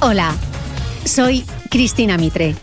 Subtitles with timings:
[0.00, 0.34] Hola,
[1.04, 2.54] soy Cristina Mitre,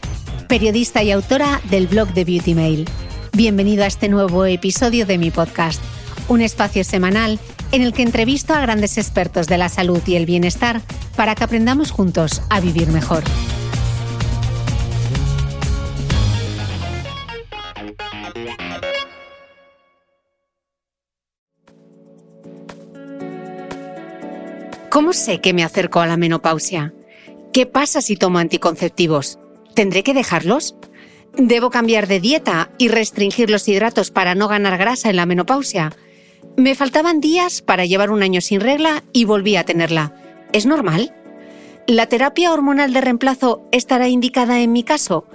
[0.48, 2.90] periodista y autora del blog de Beauty Mail.
[3.34, 5.84] Bienvenido a este nuevo episodio de mi podcast,
[6.28, 7.40] un espacio semanal
[7.72, 10.82] en el que entrevisto a grandes expertos de la salud y el bienestar
[11.16, 13.24] para que aprendamos juntos a vivir mejor.
[24.96, 26.94] ¿Cómo sé que me acerco a la menopausia?
[27.52, 29.40] ¿Qué pasa si tomo anticonceptivos?
[29.74, 30.78] ¿Tendré que dejarlos?
[31.38, 35.92] ¿Debo cambiar de dieta y restringir los hidratos para no ganar grasa en la menopausia?
[36.58, 40.14] Me faltaban días para llevar un año sin regla y volví a tenerla.
[40.54, 41.14] ¿Es normal?
[41.88, 45.26] ¿La terapia hormonal de reemplazo estará indicada en mi caso?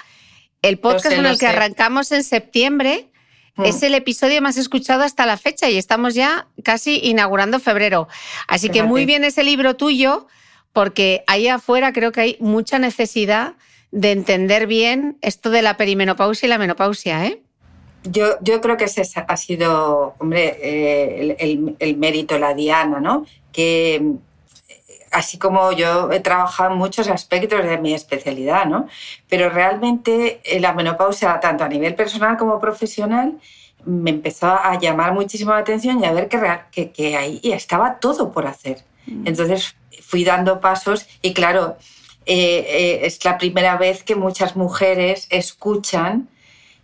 [0.62, 1.48] el podcast sé, con el que sé.
[1.48, 3.10] arrancamos en septiembre
[3.60, 3.64] Mm.
[3.64, 8.08] es el episodio más escuchado hasta la fecha y estamos ya casi inaugurando febrero.
[8.48, 10.26] Así que muy bien ese libro tuyo,
[10.72, 13.54] porque ahí afuera creo que hay mucha necesidad
[13.90, 17.42] de entender bien esto de la perimenopausia y la menopausia, ¿eh?
[18.04, 22.98] Yo, yo creo que ese ha sido, hombre, eh, el, el- el mérito, la diana,
[23.00, 23.26] ¿no?
[23.52, 24.02] Que eh,
[25.10, 28.86] así como yo he trabajado en muchos aspectos de mi especialidad, ¿no?
[29.28, 33.38] Pero realmente eh, la menopausia, tanto a nivel personal como profesional,
[33.84, 37.40] me empezó a llamar muchísimo la atención y a ver que, real- que, que ahí
[37.44, 38.78] estaba todo por hacer.
[39.24, 41.76] Entonces fui dando pasos y claro,
[42.26, 46.28] eh, eh, es la primera vez que muchas mujeres escuchan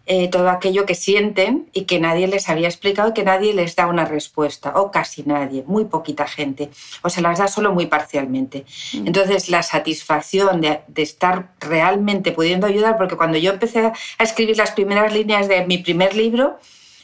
[0.07, 3.75] eh, todo aquello que sienten y que nadie les había explicado y que nadie les
[3.75, 6.71] da una respuesta, o casi nadie, muy poquita gente,
[7.03, 8.65] o se las da solo muy parcialmente.
[8.93, 14.57] Entonces, la satisfacción de, de estar realmente pudiendo ayudar, porque cuando yo empecé a escribir
[14.57, 16.59] las primeras líneas de mi primer libro,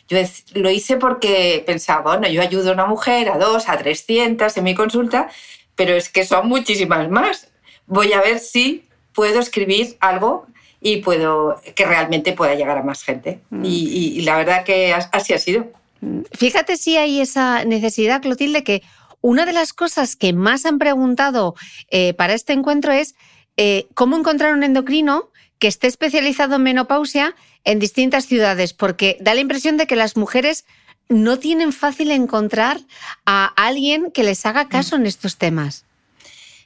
[0.08, 0.18] yo
[0.54, 4.64] lo hice porque pensaba, bueno, yo ayudo a una mujer, a dos, a 300 en
[4.64, 5.28] mi consulta,
[5.74, 7.50] pero es que son muchísimas más.
[7.86, 10.46] Voy a ver si puedo escribir algo
[10.82, 13.40] y puedo que realmente pueda llegar a más gente.
[13.50, 13.62] Mm.
[13.64, 15.66] Y, la verdad que así ha sido.
[16.00, 16.22] Mm.
[16.32, 18.82] Fíjate si hay esa necesidad, Clotilde, que
[19.20, 21.54] una de las cosas que más han preguntado
[21.90, 23.14] eh, para este encuentro es
[23.56, 25.30] eh, cómo encontrar un endocrino
[25.60, 30.16] que esté especializado en menopausia en distintas ciudades, porque da la impresión de que las
[30.16, 30.64] mujeres
[31.08, 32.80] no tienen fácil encontrar
[33.24, 35.84] a alguien que les haga caso en estos temas.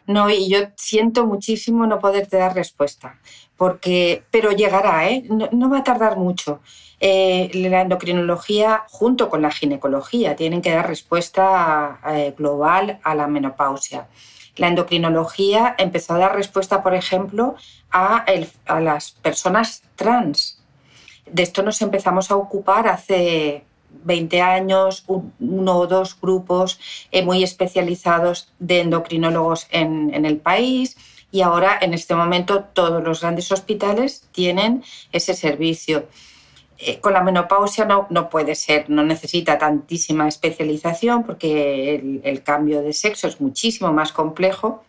[0.06, 3.18] No, y yo siento muchísimo no poderte dar respuesta,
[3.56, 5.24] porque, pero llegará, ¿eh?
[5.28, 6.60] no, va a tardar mucho.
[7.00, 13.26] Eh, la endocrinología, junto con la ginecología, tienen que dar respuesta eh, global a la
[13.26, 14.08] menopausia.
[14.56, 17.56] La endocrinología empezó a dar respuesta, por ejemplo,
[17.90, 18.24] a,
[18.66, 20.62] a las personas trans.
[21.26, 23.64] De esto nos empezamos a ocupar hace
[24.04, 26.78] 20 años, uno o dos grupos
[27.10, 30.96] eh, muy especializados de endocrinólogos en, el país
[31.30, 36.06] y ahora en este momento todos los grandes hospitales tienen ese servicio.
[36.78, 42.82] Eh, con la menopausia no, no, puede ser, no necesita tantísima especialización porque el, cambio
[42.82, 44.84] de sexo es muchísimo más complejo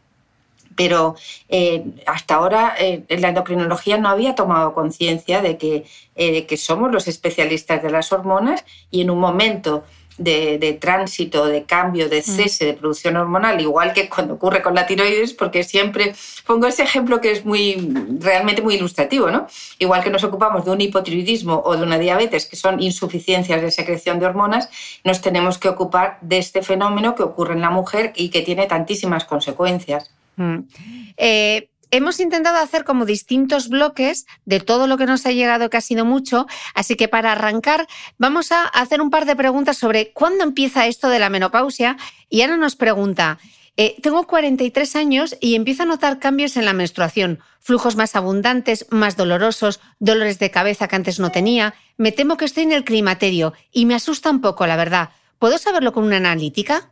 [0.78, 1.16] pero
[1.50, 5.86] eh, hasta ahora eh, la endocrinología no había tomado conciencia de que,
[6.16, 9.84] eh, que, somos los especialistas de las hormonas y en un momento
[10.18, 12.24] de, tránsito, de cambio, de mm.
[12.24, 16.16] cese de producción hormonal, igual que cuando ocurre con la tiroides, porque siempre
[16.46, 19.48] pongo ese ejemplo que es muy, realmente muy ilustrativo, ¿no?
[19.80, 23.72] Igual que nos ocupamos de un hipotiroidismo o de una diabetes, que son insuficiencias de
[23.72, 24.70] secreción de hormonas,
[25.04, 28.68] nos tenemos que ocupar de este fenómeno que ocurre en la mujer y que tiene
[28.68, 30.12] tantísimas consecuencias.
[30.36, 30.60] Mm.
[31.18, 35.78] Eh, hemos intentado hacer como distintos bloques de todo lo que nos ha llegado, que
[35.78, 36.48] ha sido mucho.
[36.74, 37.88] Así que para arrancar,
[38.18, 41.98] vamos a hacer un par de preguntas sobre cuándo empieza esto de la menopausia.
[42.30, 43.40] Y Ana nos pregunta.
[43.80, 48.88] Eh, tengo 43 años y empiezo a notar cambios en la menstruación, flujos más abundantes,
[48.90, 51.76] más dolorosos, dolores de cabeza que antes no tenía.
[51.96, 55.12] Me temo que estoy en el climaterio y me asusta un poco, la verdad.
[55.38, 56.90] ¿Puedo saberlo con una analítica?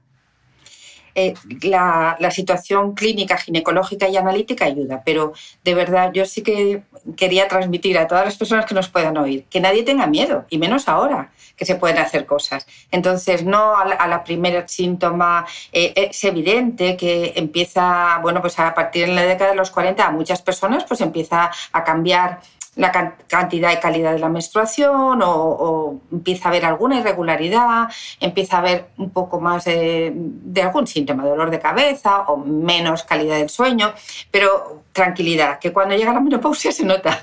[1.18, 5.32] Eh, la, situación clínica, ginecológica y analítica ayuda, pero
[5.64, 6.84] de verdad yo sí que
[7.16, 10.58] quería transmitir a todas las personas que nos puedan oír que nadie tenga miedo, y
[10.58, 12.68] menos ahora que se pueden hacer cosas.
[12.92, 19.08] Entonces, no a la, primera síntoma eh, es evidente que empieza, bueno, pues a partir
[19.08, 22.42] de la década de los 40 a muchas personas pues empieza a cambiar
[22.76, 22.92] la
[23.28, 27.88] cantidad y calidad de la menstruación o, empieza a haber alguna irregularidad,
[28.20, 30.14] empieza a haber un poco más de,
[30.62, 33.94] algún síntoma, dolor de cabeza o menos calidad del sueño,
[34.30, 37.20] pero tranquilidad, que cuando llega la menopausia se nota.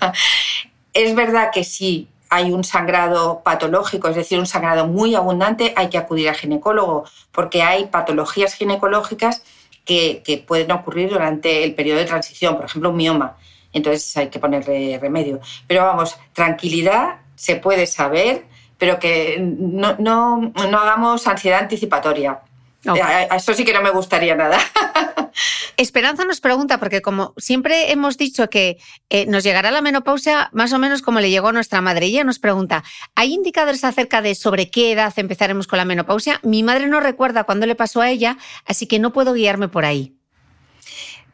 [0.94, 5.88] Es verdad que si hay un sangrado patológico, es decir, un sangrado muy abundante, hay
[5.88, 9.43] que acudir al ginecólogo, porque hay patologías ginecológicas
[9.87, 13.37] que, que pueden ocurrir durante el periodo de transición, por ejemplo, un mioma
[13.72, 15.40] entonces hay que ponerle remedio.
[15.66, 18.44] Pero vamos, tranquilidad, se puede saber,
[18.78, 22.40] pero que no, no, no hagamos ansiedad anticipatoria.
[23.34, 24.58] eso sí que no me gustaría nada.
[25.76, 28.78] Esperanza nos pregunta, porque como siempre hemos dicho que
[29.08, 32.24] eh, nos llegará la menopausia más o menos como le llegó a nuestra madre, ella
[32.24, 32.84] nos pregunta,
[33.14, 36.40] ¿hay indicadores acerca de sobre qué edad empezaremos con la menopausia?
[36.42, 38.36] Mi madre no recuerda cuándo le pasó a ella,
[38.66, 40.14] así que no puedo guiarme por ahí.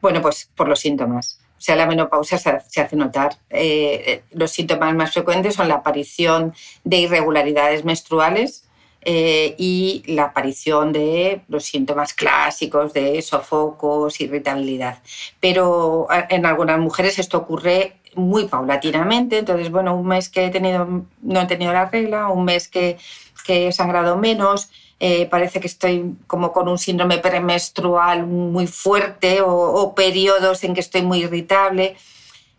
[0.00, 1.40] Bueno, pues por los síntomas.
[1.59, 3.37] O sea, la menopausia se, hace notar.
[3.51, 8.65] Eh, eh, los síntomas más frecuentes son la aparición de irregularidades menstruales
[9.03, 15.03] eh, y la aparición de los síntomas clásicos de sofocos, irritabilidad.
[15.41, 19.38] Pero en algunas mujeres esto ocurre muy paulatinamente.
[19.38, 22.99] Entonces, bueno, un mes que he tenido, no he tenido la regla, un mes que,
[23.45, 29.40] que he sangrado menos, eh, parece que estoy como con un síndrome premenstrual muy fuerte
[29.43, 31.97] o, periodos en que estoy muy irritable.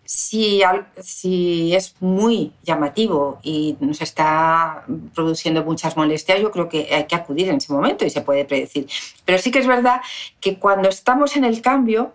[0.05, 0.61] Si,
[1.01, 7.15] si, es muy llamativo y nos está produciendo muchas molestias, yo creo que hay que
[7.15, 8.87] acudir en ese momento y se puede predecir.
[9.25, 10.01] Pero sí que es verdad
[10.39, 12.13] que cuando estamos en el cambio,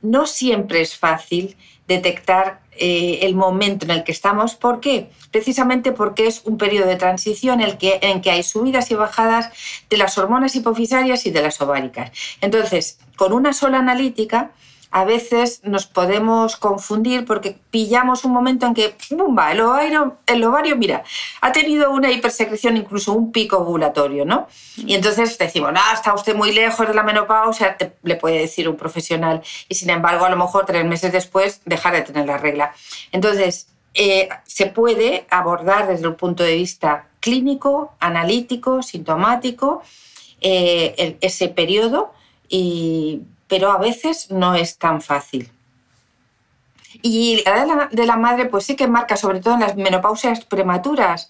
[0.00, 1.56] no siempre es fácil
[1.88, 4.54] detectar eh, el momento en el que estamos.
[4.54, 5.10] ¿Por qué?
[5.30, 8.94] Precisamente porque es un periodo de transición en el que, en que hay subidas y
[8.94, 9.50] bajadas
[9.90, 12.10] de las hormonas hipofisarias y de las ováricas.
[12.40, 14.52] Entonces, con una sola analítica,
[14.96, 19.52] a veces nos podemos confundir porque pillamos un momento en que, ¡bumba!
[19.52, 21.04] El ovario, el ovario, mira,
[21.42, 24.48] ha tenido una hipersecreción, incluso un pico ovulatorio, ¿no?
[24.78, 28.78] Y entonces decimos, no, está usted muy lejos de la menopausia, le puede decir un
[28.78, 32.72] profesional, y sin embargo, a lo mejor tres meses después dejar de tener la regla.
[33.12, 39.82] Entonces, eh, se puede abordar desde un punto de vista clínico, analítico, sintomático,
[40.40, 42.14] eh, ese periodo
[42.48, 45.50] y pero a veces no es tan fácil.
[47.02, 50.44] Y la edad de la madre, pues sí que marca, sobre todo en las menopausias
[50.44, 51.28] prematuras,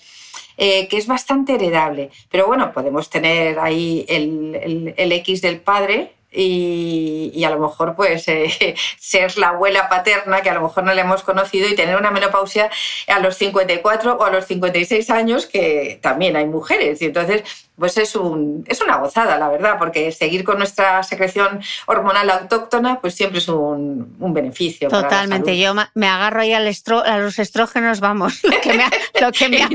[0.56, 2.11] eh, que es bastante heredable.
[2.30, 8.28] Pero bueno, podemos tener ahí el, el X del padre, y, a lo mejor pues
[8.28, 11.96] eh, ser la abuela paterna que a lo mejor no le hemos conocido y tener
[11.96, 12.70] una menopausia
[13.08, 17.44] a los 54 o a los 56 años que también hay mujeres y entonces
[17.78, 23.00] pues es, un, es una gozada, la verdad, porque seguir con nuestra secreción hormonal autóctona,
[23.00, 24.88] pues siempre es un, un beneficio.
[24.88, 26.66] Totalmente, yo me agarro ahí al
[27.04, 28.90] a los estrógenos, vamos, lo que me ha,
[29.21, 29.68] lo que me ha,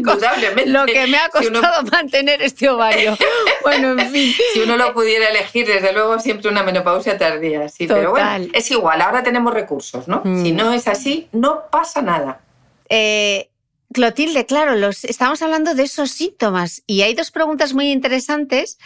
[0.65, 3.17] lo que me ha costado mantener este ovario.
[3.63, 4.33] Bueno, en fin.
[4.53, 8.71] Si uno lo pudiera elegir, desde luego siempre una menopausia tardía, sí, pero bueno, es
[8.71, 10.23] igual, ahora tenemos recursos, ¿no?
[10.23, 10.55] Si mm.
[10.55, 12.41] no es así, no pasa nada.
[12.89, 13.50] Eh,
[13.93, 18.77] Clotilde, claro, los, estamos hablando de esos síntomas y hay dos preguntas muy interesantes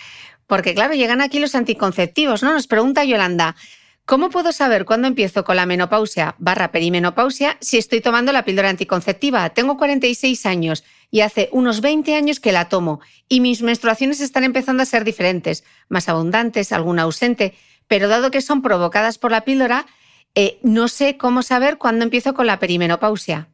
[0.48, 2.54] porque, claro, llegan aquí los anticonceptivos, ¿no?
[2.54, 3.56] Nos pregunta Yolanda,
[4.06, 8.70] ¿cómo puedo saber cuándo empiezo con la menopausia barra perimenopausia si estoy tomando la píldora
[8.70, 9.48] anticonceptiva?
[9.52, 14.44] Tengo 46 años y hace unos 20 años que la tomo y mis menstruaciones están
[14.44, 17.54] empezando a ser diferentes, más abundantes, alguna ausente,
[17.88, 19.86] pero dado que son provocadas por la píldora,
[20.34, 23.50] eh, no sé cómo saber cuándo empiezo con la perimenopausia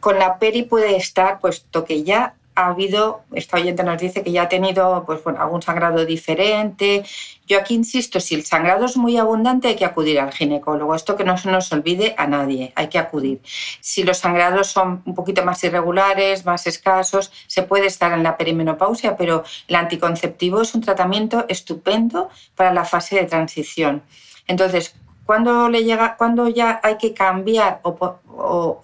[0.00, 4.32] con la peri puede estar, puesto que ya ha habido, esta oyente nos dice que
[4.32, 7.04] ya ha tenido pues, algún sangrado diferente.
[7.46, 10.92] Yo aquí insisto, si el sangrado es muy abundante hay que acudir al ginecólogo.
[10.96, 13.40] Esto que no se nos olvide a nadie, hay que acudir.
[13.80, 18.36] Si los sangrados son un poquito más irregulares, más escasos, se puede estar en la
[18.36, 24.02] perimenopausia, pero el anticonceptivo es un tratamiento estupendo para la fase de transición.
[24.48, 28.80] Entonces, cuando, le llega, cuando ya hay que cambiar o, o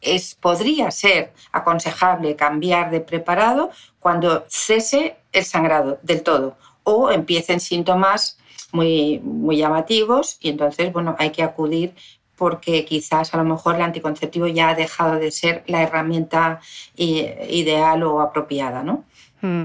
[0.00, 7.60] es, podría ser aconsejable cambiar de preparado cuando cese el sangrado del todo o empiecen
[7.60, 8.38] síntomas
[8.72, 11.94] muy, muy llamativos y entonces bueno, hay que acudir
[12.36, 16.60] porque quizás a lo mejor el anticonceptivo ya ha dejado de ser la herramienta
[16.96, 18.82] ideal o apropiada.
[18.84, 19.04] ¿no?
[19.42, 19.64] Mm.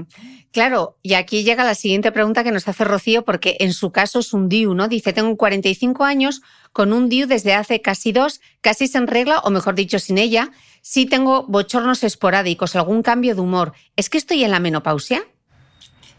[0.54, 4.20] Claro, y aquí llega la siguiente pregunta que nos hace Rocío, porque en su caso
[4.20, 4.86] es un DIU, ¿no?
[4.86, 6.42] Dice, tengo 45 años
[6.72, 10.52] con un DIU desde hace casi dos, casi sin regla, o mejor dicho, sin ella.
[10.80, 13.72] Sí tengo bochornos esporádicos, algún cambio de humor.
[13.96, 15.26] ¿Es que estoy en la menopausia?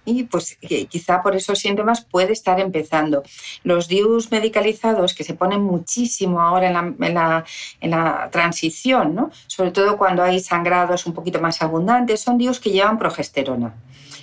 [0.08, 3.24] y pues quizá por esos síntomas puede estar empezando.
[3.64, 6.74] Los DIUs medicalizados que se ponen muchísimo ahora en
[7.16, 7.46] la,
[7.80, 9.32] en la, transición, ¿no?
[9.48, 13.74] sobre todo cuando hay sangrados un poquito más abundantes, son DIUs que llevan progesterona.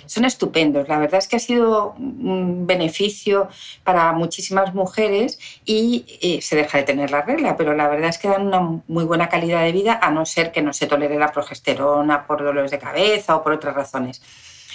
[0.05, 3.49] Son estupendos, la verdad es que ha sido un beneficio
[3.83, 8.17] para muchísimas mujeres y eh, se deja de tener la regla, pero la verdad es
[8.17, 11.17] que dan una muy buena calidad de vida a no ser que no se tolere
[11.17, 14.21] la progesterona por dolores de cabeza o por otras razones.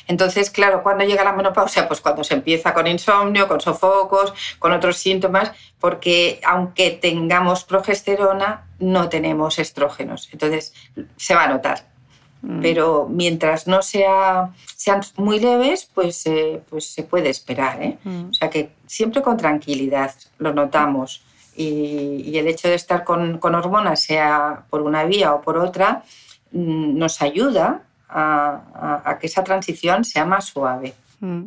[0.09, 1.87] Entonces, claro, cuando llega la menopausia?
[1.87, 8.67] Pues cuando se empieza con insomnio, con sofocos, con otros síntomas, porque aunque tengamos progesterona,
[8.79, 10.31] no tenemos estrógenos.
[10.33, 10.73] Entonces,
[11.17, 11.98] se va a notar.
[12.43, 12.61] Mm.
[12.61, 17.83] Pero mientras no sea, sean muy leves, pues, eh, pues se puede esperar.
[17.83, 17.99] ¿eh?
[18.05, 18.31] Mm.
[18.31, 21.23] O sea que siempre con tranquilidad lo notamos.
[21.57, 26.05] Y, el hecho de estar con, con hormonas, sea por una vía o por otra,
[26.53, 30.95] mm, nos ayuda a, que esa transición sea más suave.
[31.21, 31.45] Mm.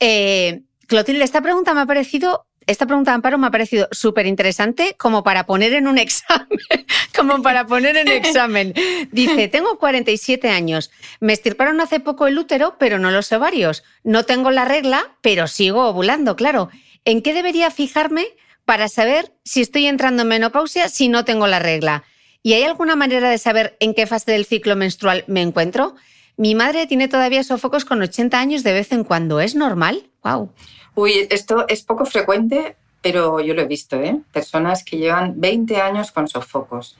[0.00, 4.26] Eh, Clotilde, esta pregunta me ha parecido esta pregunta de Amparo me ha parecido súper
[4.26, 6.48] interesante como para poner en un examen.
[7.16, 8.74] como para poner en examen.
[9.10, 10.90] Dice, tengo 47 años,
[11.20, 13.82] me estirparon hace poco el útero, pero no los ovarios.
[14.04, 16.70] No tengo la regla, pero sigo ovulando, claro.
[17.04, 18.26] ¿En qué debería fijarme
[18.64, 22.04] para saber si estoy entrando en menopausia si no tengo la regla?
[22.42, 25.94] ¿Y hay alguna manera de saber en qué fase del ciclo menstrual me encuentro?
[26.36, 29.40] Mi madre tiene todavía sofocos con 80 años de vez en cuando.
[29.40, 30.10] ¿Es normal?
[30.24, 30.52] ¡Wow!
[30.94, 34.20] Uy, esto es poco frecuente, pero yo lo he visto, ¿eh?
[34.32, 36.96] Personas que llevan 20 años con sofocos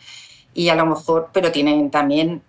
[0.54, 2.42] y a lo mejor, pero tienen también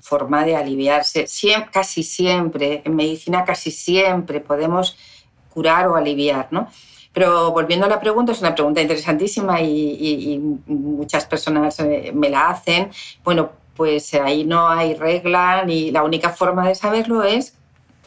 [0.00, 1.26] forma de aliviarse.
[1.70, 4.96] casi siempre, en medicina casi siempre podemos
[5.50, 6.68] curar o aliviar, ¿no?
[7.12, 12.50] Pero volviendo a la pregunta, es una pregunta interesantísima y, muchas personas eh, me la
[12.50, 12.90] hacen.
[13.24, 17.57] Bueno, pues ahí no hay regla ni la única forma de saberlo es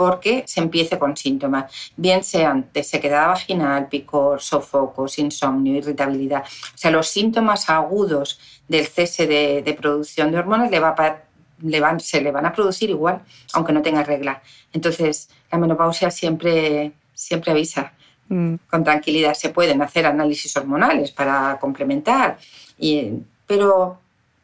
[0.02, 6.44] porque se empiece con síntomas, bien sean de sequedad vaginal, picor, sofocos, insomnio, irritabilidad.
[6.44, 12.20] O sea, los síntomas agudos del cese de, producción de hormonas le va van, se
[12.20, 13.22] le van a producir igual,
[13.54, 14.42] aunque no tenga regla.
[14.74, 17.94] Entonces, la menopausia siempre, siempre avisa.
[18.28, 18.56] Mm.
[18.70, 22.38] con tranquilidad se pueden hacer análisis hormonales para complementar,
[22.80, 23.12] y,
[23.46, 24.00] pero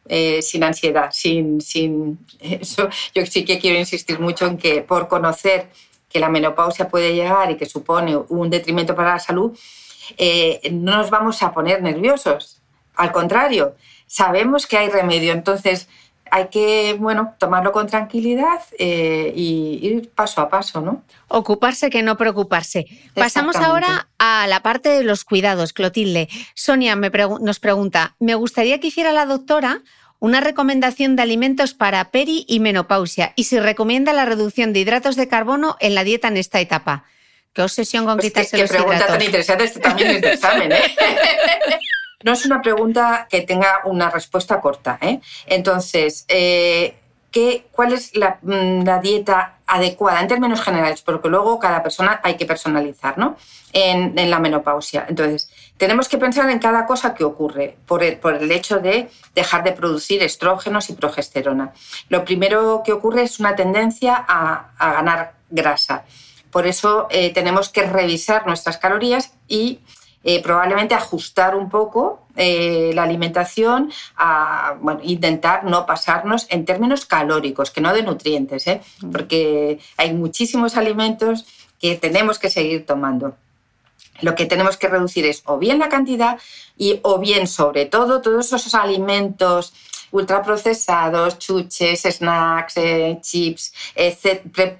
[0.08, 2.88] eh, sin ansiedad, sin, sin eso.
[3.14, 5.68] Yo sí que quiero insistir mucho en que por conocer
[6.08, 9.56] que la menopausia puede llegar y que supone un detrimento para la salud,
[10.16, 12.62] eh, no nos vamos a poner nerviosos.
[12.96, 15.32] Al contrario, sabemos que hay remedio.
[15.32, 15.88] Entonces,
[16.30, 21.02] hay que, bueno, tomarlo con tranquilidad eh, y ir paso a paso, ¿no?
[21.28, 22.86] Ocuparse que no preocuparse.
[23.14, 26.28] Pasamos ahora a la parte de los cuidados, Clotilde.
[26.54, 29.82] Sonia nos pregunta, me gustaría que hiciera la doctora
[30.20, 35.16] una recomendación de alimentos para peri y menopausia y si recomienda la reducción de hidratos
[35.16, 37.04] de carbono en la dieta en esta etapa.
[37.52, 40.72] Qué obsesión con pues quitarse qué, los pregunta tan interesante, este también es de examen,
[40.72, 40.78] ¿eh?
[42.24, 44.98] no es una pregunta que tenga una respuesta corta.
[45.00, 45.20] ¿eh?
[45.46, 46.96] Entonces, eh,
[47.30, 51.02] ¿qué, ¿cuál es mm, la, dieta adecuada en términos generales?
[51.02, 53.36] Porque luego cada persona hay que personalizar ¿no?
[53.72, 55.06] en, la menopausia.
[55.08, 59.10] Entonces, tenemos que pensar en cada cosa que ocurre por el, por el hecho de
[59.34, 61.72] dejar de producir estrógenos y progesterona.
[62.08, 66.04] Lo primero que ocurre es una tendencia a, ganar grasa.
[66.50, 69.80] Por eso eh, tenemos que revisar nuestras calorías y
[70.30, 77.70] eh, probablemente ajustar un poco eh, la alimentación, a intentar no pasarnos en términos calóricos,
[77.70, 78.82] que no de nutrientes, ¿eh?
[79.00, 79.10] mm.
[79.10, 81.46] porque hay muchísimos alimentos
[81.80, 83.36] que tenemos que seguir tomando.
[84.20, 86.38] Lo que tenemos que reducir es o bien la cantidad
[86.76, 89.72] y o bien sobre todo todos esos alimentos
[90.10, 93.72] ultraprocesados, chuches, snacks, eh, chips,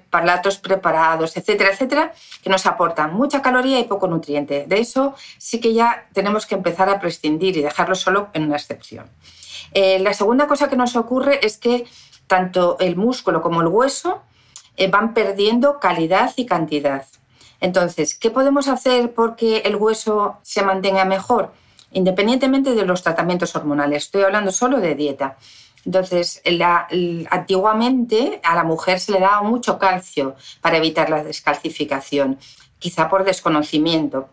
[0.09, 4.65] platos preparados, etcétera, etcétera, que nos aportan mucha caloría y poco nutriente.
[4.67, 8.57] De eso sí que ya tenemos que empezar a prescindir y dejarlo solo en una
[8.57, 9.09] excepción.
[9.73, 11.85] Eh, la segunda cosa que nos ocurre es que
[12.27, 14.21] tanto el músculo como el hueso
[14.77, 17.05] eh, van perdiendo calidad y cantidad.
[17.61, 21.51] Entonces, ¿qué podemos hacer porque el hueso se mantenga mejor?
[21.91, 24.05] Independientemente de los tratamientos hormonales.
[24.05, 25.37] Estoy hablando solo de dieta.
[25.85, 26.41] Entonces,
[27.29, 32.37] antiguamente a la mujer se le daba mucho calcio para evitar la descalcificación,
[32.79, 34.29] quizá por desconocimiento,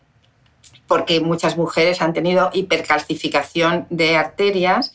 [0.87, 4.93] porque muchas mujeres han tenido hipercalcificación de arterias,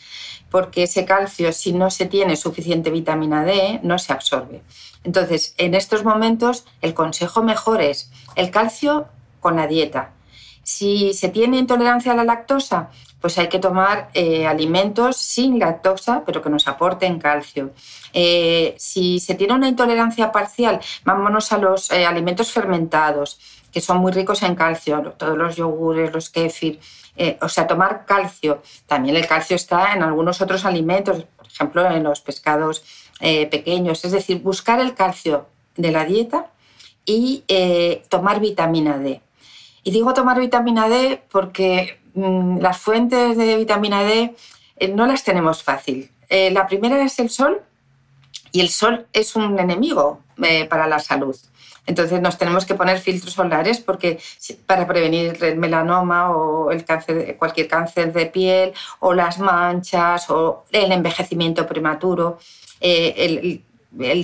[0.49, 4.61] porque ese calcio, si no se tiene suficiente vitamina D, no se absorbe.
[5.05, 9.07] Entonces, en estos momentos, el consejo mejor es el calcio
[9.39, 10.11] con la dieta,
[10.63, 12.89] si se tiene intolerancia a la lactosa,
[13.21, 17.71] pues hay que tomar eh, alimentos sin lactosa, pero que nos aporten calcio.
[18.13, 23.39] Eh, si se tiene una intolerancia parcial, vámonos a los eh, alimentos fermentados,
[23.71, 26.79] que son muy ricos en calcio, todos los yogures, los kéfir.
[27.41, 28.61] o sea, tomar calcio.
[28.87, 32.83] También el calcio está en algunos otros alimentos, por ejemplo, en los pescados
[33.19, 34.03] pequeños.
[34.03, 35.45] Es decir, buscar el calcio
[35.77, 36.47] de la dieta
[37.05, 37.43] y
[38.09, 39.21] tomar vitamina D.
[39.83, 44.35] Y digo tomar vitamina D porque mm, las fuentes de vitamina D
[44.77, 46.11] eh, no las tenemos fácil.
[46.29, 47.61] Eh, la primera es el sol
[48.51, 51.35] y el sol es un enemigo eh, para la salud.
[51.87, 54.19] Entonces nos tenemos que poner filtros solares porque
[54.67, 60.63] para prevenir el melanoma o el cáncer, cualquier cáncer de piel o las manchas o
[60.71, 62.37] el envejecimiento prematuro.
[62.79, 63.63] el,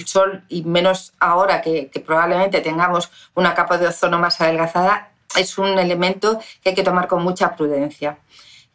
[0.06, 5.58] sol, y menos ahora que, que, probablemente tengamos una capa de ozono más adelgazada, es
[5.58, 8.20] un elemento que hay que tomar con mucha prudencia.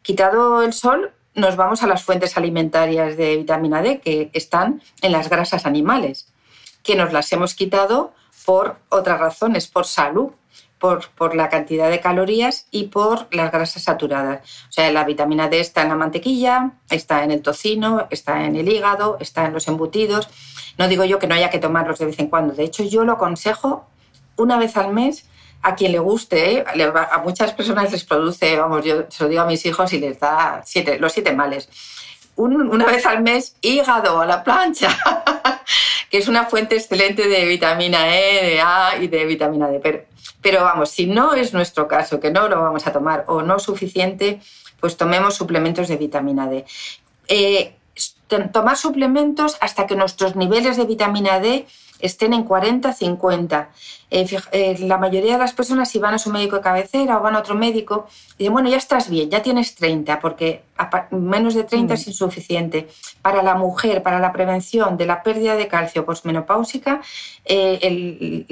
[0.01, 5.11] Quitado el sol, nos vamos a las fuentes alimentarias de vitamina D que están en
[5.11, 6.27] las grasas animales,
[6.83, 8.13] que nos las hemos quitado
[8.45, 10.31] por otras razones, por salud,
[10.77, 14.41] por, por, la cantidad de calorías y por las grasas saturadas.
[14.67, 18.57] O sea, la vitamina D está en la mantequilla, está en el tocino, está en
[18.57, 20.27] el hígado, está en los embutidos.
[20.77, 22.53] No digo yo que no haya que tomarlos de vez en cuando.
[22.53, 23.85] De hecho, yo lo aconsejo
[24.35, 25.25] una vez al mes
[25.63, 26.65] a quien le guste, ¿eh?
[26.65, 30.19] a muchas personas les produce, vamos, yo se lo digo a mis hijos y les
[30.19, 30.61] da
[30.99, 31.69] los siete males.
[32.35, 34.89] una vez al mes, hígado a la plancha,
[36.11, 39.79] que es una fuente excelente de vitamina E, de A y de vitamina D.
[39.79, 40.03] Pero,
[40.41, 43.57] pero vamos, si no es nuestro caso, que no lo vamos a tomar o no
[43.57, 44.41] suficiente,
[44.81, 46.65] pues tomemos suplementos de vitamina D.
[47.29, 47.73] Eh,
[48.51, 51.67] tomar suplementos hasta que nuestros niveles de vitamina D
[52.03, 53.69] estén en 40, 50.
[54.11, 57.21] Eh, eh, la mayoría de las personas si van a su médico de cabecera o
[57.21, 60.63] van a otro médico, dicen, bueno, ya estás bien, ya tienes 30, porque
[61.11, 62.89] menos de 30 es insuficiente.
[63.21, 67.01] Para la mujer, para la prevención de la pérdida de calcio postmenopáusica,
[67.45, 68.45] eh, el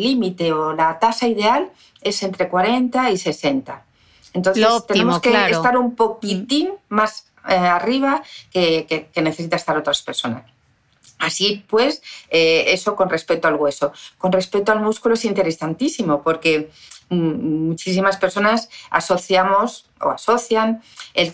[0.00, 1.70] límite o la tasa ideal
[2.02, 3.84] es entre 40 y 60.
[4.32, 6.94] Entonces tenemos que estar un poquitín mm.
[6.94, 10.53] más arriba que necesita estar otras personas.
[11.18, 13.92] Así pues, eh, eso con respecto al hueso.
[14.18, 16.70] Con respecto al músculo es interesantísimo porque
[17.08, 20.82] mm, muchísimas personas asociamos o asocian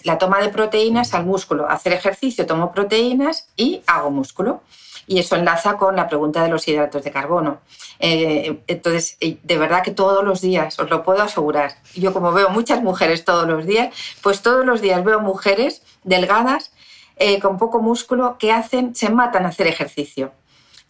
[0.04, 1.68] la toma de proteínas al músculo.
[1.68, 4.62] Hacer ejercicio, tomo proteínas y hago músculo.
[5.06, 7.58] Y eso enlaza con la pregunta de los hidratos de carbono.
[7.98, 12.48] Eh, entonces, de verdad que todos los días, os lo puedo asegurar, yo como veo
[12.48, 16.72] muchas mujeres todos los días, pues todos los días veo mujeres delgadas,
[17.20, 20.33] eh, con poco músculo, que hacen, se matan a hacer ejercicio.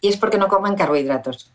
[0.01, 1.51] Y es porque no comen carbohidratos.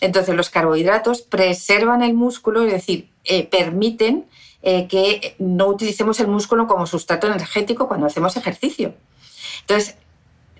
[0.00, 3.10] Entonces, los carbohidratos preservan el músculo, es decir,
[3.50, 4.24] permiten
[4.62, 8.94] que no utilicemos el músculo como sustrato energético cuando hacemos ejercicio.
[9.60, 9.96] Entonces,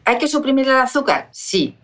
[0.04, 1.28] ¿hay que suprimir el azúcar?
[1.32, 1.76] Sí.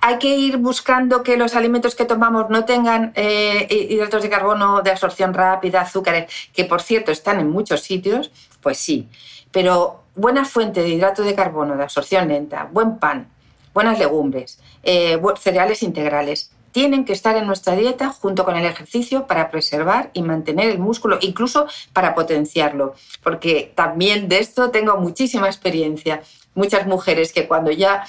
[0.00, 4.82] ¿Hay que ir buscando que los alimentos que tomamos no tengan eh, hidratos de carbono
[4.82, 8.30] de absorción rápida, azúcares, que por cierto están en muchos sitios?
[8.60, 9.08] Pues sí.
[9.50, 13.28] Pero buena fuente de hidrato de carbono de absorción lenta, buen pan,
[13.72, 19.26] buenas legumbres, eh, cereales integrales, tienen que estar en nuestra dieta junto con el ejercicio
[19.26, 25.46] para preservar y mantener el músculo, incluso para potenciarlo, porque también de esto tengo muchísima
[25.46, 26.22] experiencia.
[26.54, 28.04] Muchas mujeres que cuando ya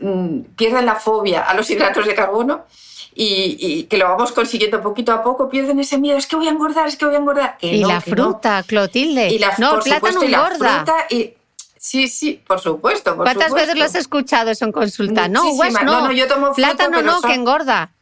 [0.00, 2.64] mm, pierden la fobia a los hidratos de carbono,
[3.20, 6.50] y, que lo vamos consiguiendo poquito a poco, pierden ese miedo, es que voy a
[6.50, 7.58] engordar, es que voy a engordar.
[7.60, 9.28] y la fruta, Clotilde.
[9.28, 10.84] Y la, no, el plátano engorda.
[11.10, 11.34] y,
[11.78, 13.16] sí, sí, por supuesto.
[13.16, 15.28] ¿Cuántas veces lo has escuchado eso en consulta?
[15.28, 17.92] No, pues no, no, yo tomo fruta, plátano no, que engorda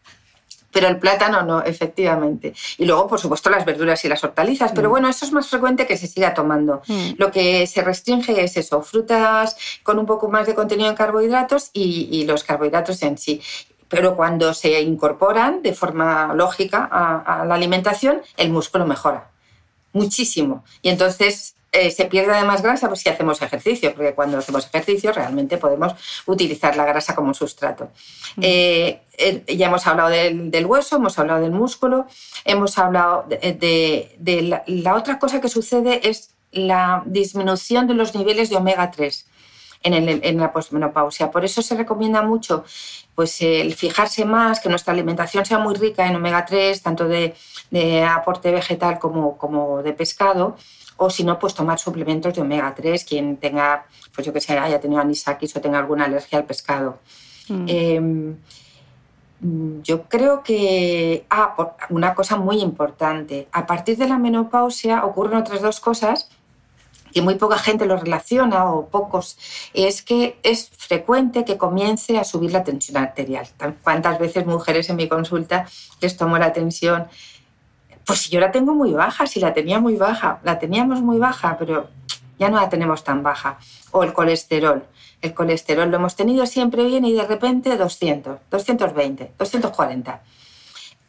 [0.77, 2.53] pero el plátano no, efectivamente.
[2.77, 4.91] Y luego, por supuesto, las verduras y las hortalizas, pero mm.
[4.91, 6.83] bueno, eso es más frecuente que se siga tomando.
[6.87, 7.13] Mm.
[7.17, 11.71] Lo que se restringe es eso, frutas con un poco más de contenido en carbohidratos
[11.73, 13.41] y, los carbohidratos en sí
[13.89, 19.31] pero cuando se incorporan de forma lógica a, la alimentación, el músculo mejora
[19.95, 20.65] muchísimo.
[20.83, 25.13] Y entonces eh, se pierde además grasa pues, si hacemos ejercicio, porque cuando hacemos ejercicio
[25.13, 27.91] realmente podemos utilizar la grasa como sustrato.
[28.37, 28.41] Mm.
[28.43, 32.07] Eh, eh, ya hemos hablado del, hueso, hemos hablado del músculo,
[32.45, 38.57] hemos hablado de, la, otra cosa que sucede es la disminución de los niveles de
[38.57, 39.27] omega 3
[39.83, 41.31] en, la posmenopausia.
[41.31, 42.65] Por eso se recomienda mucho
[43.15, 47.35] pues, el fijarse más, que nuestra alimentación sea muy rica en omega 3, tanto de,
[48.09, 50.57] aporte vegetal como, como de pescado,
[50.97, 54.59] o si no, pues tomar suplementos de omega 3, quien tenga, pues yo que sé,
[54.59, 56.99] haya tenido anisakis o tenga alguna alergia al pescado.
[57.49, 57.65] Mm.
[57.69, 58.37] Em,
[59.83, 65.61] yo creo que, ah, una cosa muy importante, a partir de la menopausia ocurren otras
[65.61, 66.31] dos cosas
[67.13, 69.39] que muy poca gente lo relaciona o pocos,
[69.73, 73.47] es que es frecuente que comience a subir la tensión arterial.
[73.83, 75.67] ¿Cuántas veces mujeres en mi consulta
[76.01, 77.07] les tomo la tensión
[78.07, 81.19] pues si yo la tengo muy baja, si la tenía muy baja, la teníamos muy
[81.19, 81.89] baja, pero
[82.39, 83.59] ya no la tenemos tan baja.
[83.91, 84.85] O el colesterol.
[85.21, 90.23] El colesterol lo hemos tenido siempre bien y de repente 200, 220, 240.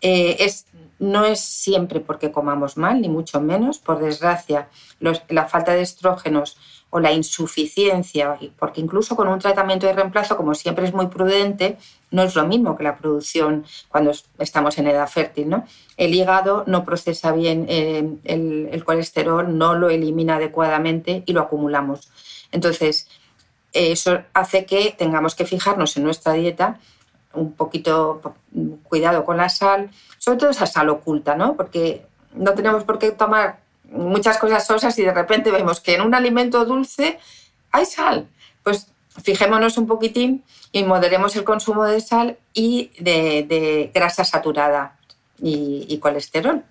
[0.02, 0.66] es,
[0.98, 3.78] no es siempre porque comamos mal, ni mucho menos.
[3.78, 6.58] Por desgracia, la falta de estrógenos
[6.90, 11.78] o la insuficiencia, porque incluso con un tratamiento de reemplazo, como siempre es muy prudente,
[12.12, 15.50] no es lo mismo que la producción cuando estamos en edad fértil.
[15.50, 15.66] ¿no?
[15.98, 22.10] El hígado no procesa bien eh, el, colesterol, no lo elimina adecuadamente y lo acumulamos.
[22.52, 23.10] Entonces,
[23.74, 26.80] eso hace que tengamos que fijarnos en nuestra dieta
[27.34, 28.22] un poquito
[28.84, 31.56] cuidado con la sal, sobre todo esa sal oculta, ¿no?
[31.56, 33.60] porque no tenemos por qué tomar
[33.92, 37.20] muchas cosas sosas y de repente vemos que en un alimento dulce
[37.72, 38.28] hay sal.
[38.64, 38.88] Pues
[39.24, 44.98] fijémonos un poquitín y moderemos el consumo de sal y de, grasa saturada
[45.42, 46.64] y, colesterol.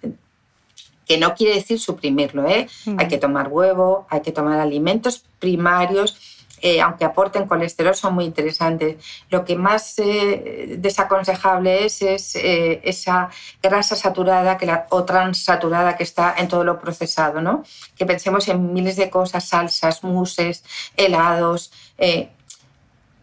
[1.06, 2.66] Que no quiere decir suprimirlo, ¿eh?
[2.84, 2.98] Mm.
[2.98, 8.24] Hay que tomar huevo, hay que tomar alimentos primarios eh, aunque aporten colesterol, son muy
[8.24, 8.96] interesantes.
[9.30, 13.28] Lo que más eh, desaconsejable es, es eh, esa
[13.62, 17.62] grasa saturada que la, o transaturada que está en todo lo procesado, ¿no?
[17.96, 20.64] Que pensemos en miles de cosas, salsas, muses,
[20.96, 21.72] helados.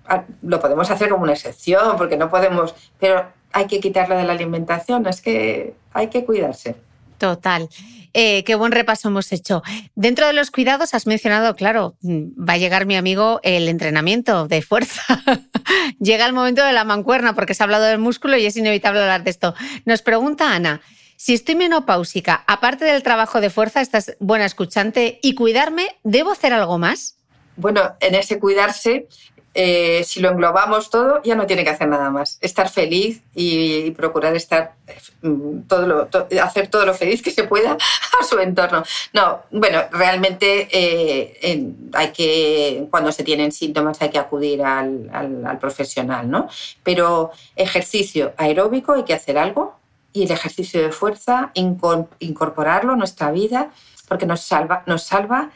[0.08, 4.26] Ah, lo podemos hacer como una excepción, porque no podemos, pero hay que quitarlo de
[4.26, 6.76] la alimentación, es que hay que cuidarse.
[7.18, 7.70] Total.
[8.14, 9.64] Eh, qué buen repaso hemos hecho.
[9.96, 14.48] Dentro de los cuidados has mencionado, claro, mm, va a llegar mi amigo el entrenamiento
[14.48, 15.02] de fuerza.
[16.00, 19.02] Llega el momento de la mancuerna porque se ha hablado del músculo y es inevitable
[19.02, 19.56] hablar de esto.
[19.86, 20.82] Nos pregunta Ana,
[21.16, 26.54] si estoy menopáusica, aparte del trabajo de fuerza, estás buena escuchante y cuidarme, ¿debo hacer
[26.54, 27.18] algo más?
[27.56, 29.08] Bueno, en ese cuidarse
[29.56, 32.40] eh, si lo englobamos todo, ya no tiene que hacer nada más.
[32.42, 34.74] Estar feliz y, procurar estar
[35.22, 36.10] mm, todo lo,
[36.42, 37.78] hacer todo lo feliz que se pueda
[38.20, 38.84] a su entorno.
[39.14, 45.60] No, bueno, realmente eh, hay que, cuando se tienen síntomas hay que acudir al, al,
[45.60, 46.48] profesional, ¿no?
[46.82, 49.78] Pero ejercicio aeróbico hay que hacer algo
[50.14, 53.72] y el ejercicio de fuerza, incorporarlo a nuestra vida,
[54.08, 55.52] porque nos salva, nos salva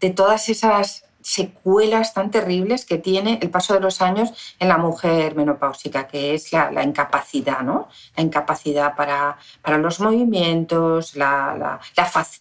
[0.00, 4.78] de todas esas secuelas tan terribles que tiene el paso de los años en la
[4.78, 7.88] mujer menopáusica, que es la, incapacidad, ¿no?
[8.16, 11.80] La incapacidad para, para los movimientos, la,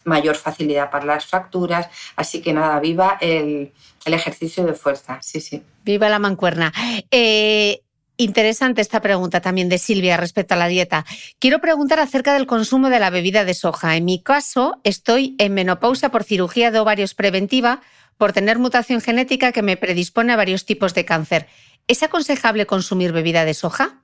[0.06, 1.90] mayor facilidad para las fracturas.
[2.16, 3.74] Así que nada, viva el,
[4.06, 5.62] ejercicio de fuerza, sí, sí.
[5.84, 6.72] Viva la mancuerna.
[7.12, 7.82] Eh,
[8.16, 11.06] interesante esta pregunta también de Silvia respecto a la dieta.
[11.40, 13.98] Quiero preguntar acerca del consumo de la bebida de soja.
[13.98, 17.82] En mi caso, estoy en menopausia por cirugía de ovarios preventiva
[18.18, 21.48] por tener mutación genética que me predispone a varios tipos de cáncer.
[21.88, 24.02] ¿Es aconsejable consumir bebida de soja?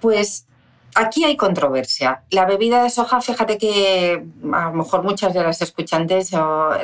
[0.00, 0.46] Pues
[0.94, 2.22] aquí hay controversia.
[2.30, 6.30] La bebida de soja, fíjate que a lo mejor muchas de las escuchantes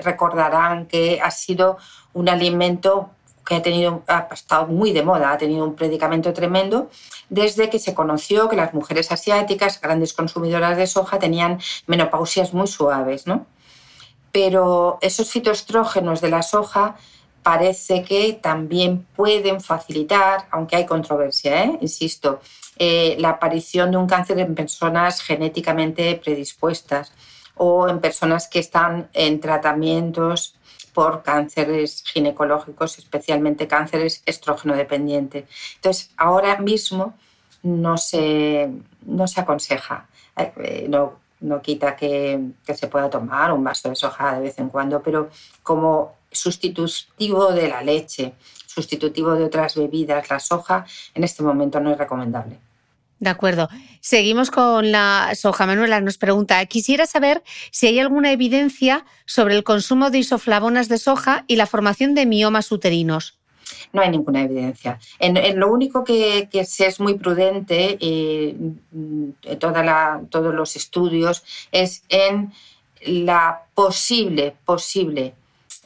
[0.02, 1.78] recordarán que ha sido
[2.12, 3.10] un alimento
[3.46, 6.88] que ha, tenido, ha estado muy de moda, ha tenido un predicamento tremendo
[7.28, 12.68] desde que se conoció que las mujeres asiáticas, grandes consumidoras de soja, tenían menopausias muy
[12.68, 13.46] suaves, ¿no?
[14.32, 16.96] Pero esos fitoestrógenos de la soja
[17.42, 21.78] parece que también pueden facilitar, aunque hay controversia, ¿eh?
[21.80, 22.40] insisto,
[22.76, 27.12] eh, la aparición de un cáncer en personas genéticamente predispuestas
[27.56, 30.54] o en personas que están en tratamientos
[30.92, 35.44] por cánceres ginecológicos, especialmente cánceres estrógeno dependientes.
[35.76, 37.14] Entonces, ahora mismo
[37.62, 38.70] no se,
[39.02, 40.08] no se aconseja.
[40.36, 42.40] Eh, no, no quita que,
[42.74, 45.30] se pueda tomar un vaso de soja de vez en cuando, pero
[45.62, 48.34] como sustitutivo de la leche,
[48.66, 52.58] sustitutivo de otras bebidas, la soja en este momento no es recomendable.
[53.18, 53.68] De acuerdo.
[54.00, 55.66] Seguimos con la soja.
[55.66, 60.96] Manuela nos pregunta, quisiera saber si hay alguna evidencia sobre el consumo de isoflavonas de
[60.96, 63.39] soja y la formación de miomas uterinos
[63.92, 64.98] no hay ninguna evidencia.
[65.18, 68.56] En, lo único que, que es muy prudente, eh,
[69.58, 72.52] toda todos los estudios, es en
[73.06, 75.34] la posible, posible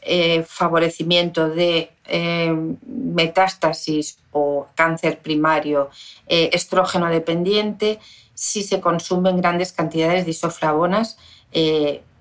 [0.03, 2.55] eh, favorecimiento de eh,
[2.87, 5.91] metástasis o cáncer primario
[6.27, 8.01] estrógeno dependiente
[8.35, 11.17] si se consumen grandes cantidades de isoflavonas,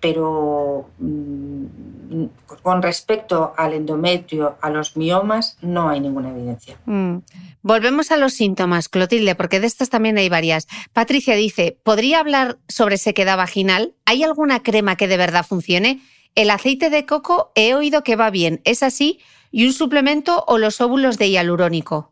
[0.03, 2.25] pero mm,
[2.61, 6.77] con respecto al endometrio, a los miomas, no hay ninguna evidencia.
[6.85, 7.19] Mm.
[7.61, 10.67] Volvemos a los síntomas, Clotilde, porque de estas también hay varias.
[10.91, 13.93] Patricia dice, ¿podría hablar sobre sequedad vaginal?
[14.03, 16.01] ¿Hay alguna crema que de verdad funcione?
[16.35, 19.21] El aceite de coco he oído que va bien, ¿es así?
[19.51, 22.11] ¿Y un suplemento o los óvulos de hialurónico?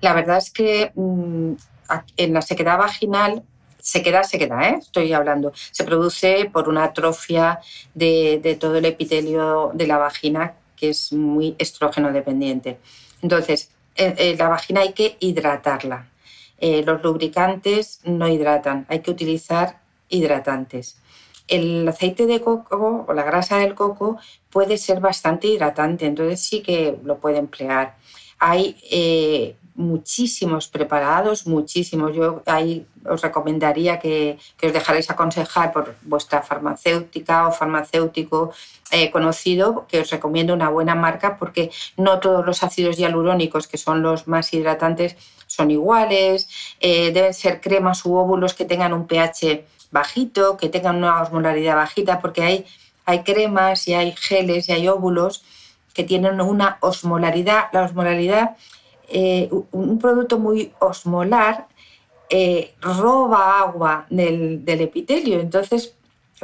[0.00, 1.52] La verdad es que mm,
[2.16, 3.44] en la sequedad vaginal
[3.82, 4.76] se queda, se queda, ¿eh?
[4.80, 5.52] estoy hablando.
[5.70, 7.60] Se produce por una atrofia
[7.94, 12.78] de, todo el epitelio de la vagina, que es muy estrógeno dependiente.
[13.22, 16.06] Entonces, eh, eh, la vagina hay que hidratarla.
[16.60, 20.98] los lubricantes no hidratan, hay que utilizar hidratantes.
[21.48, 24.18] El aceite de coco o la grasa del coco
[24.50, 27.96] puede ser bastante hidratante, entonces sí que lo puede emplear.
[28.38, 28.76] Hay
[29.74, 32.14] muchísimos preparados, muchísimos.
[32.14, 38.52] Yo ahí os recomendaría que, os dejarais aconsejar por vuestra farmacéutica o farmacéutico
[38.90, 43.78] eh, conocido, que os recomiendo una buena marca porque no todos los ácidos hialurónicos, que
[43.78, 46.48] son los más hidratantes, son iguales.
[46.80, 51.76] Eh, deben ser cremas u óvulos que tengan un pH bajito, que tengan una osmolaridad
[51.76, 52.66] bajita, porque hay,
[53.04, 55.42] hay cremas y hay geles y hay óvulos
[55.94, 57.64] que tienen una osmolaridad.
[57.72, 58.56] La osmolaridad
[59.10, 61.66] eh, un producto muy osmolar
[62.32, 65.96] eh, roba agua del, epitelio, entonces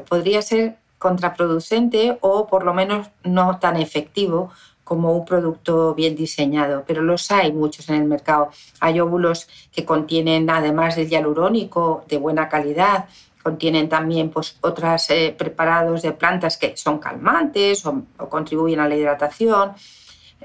[0.09, 4.51] podría ser contraproducente o por lo menos no tan efectivo
[4.83, 8.51] como un producto bien diseñado, pero los hay muchos en el mercado.
[8.81, 13.07] Hay óvulos que contienen, además del hialurónico, de buena calidad,
[13.45, 18.97] contienen también pues, otros eh, preparados de plantas que son calmantes o contribuyen a la
[18.97, 19.73] hidratación.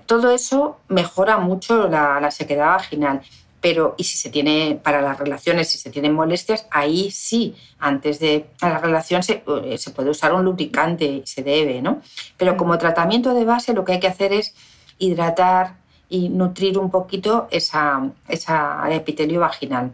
[0.06, 3.22] Todo eso mejora mucho la, sequedad vaginal
[3.62, 8.20] pero y si se tiene para las relaciones, si se tienen molestias, ahí sí, antes
[8.20, 12.02] de la relación se, eh, se, puede usar un lubricante, se debe, ¿no?
[12.38, 14.56] Pero como tratamiento de base lo que hay que hacer es
[14.98, 15.76] hidratar
[16.10, 19.94] y nutrir un poquito esa, esa epitelio vaginal.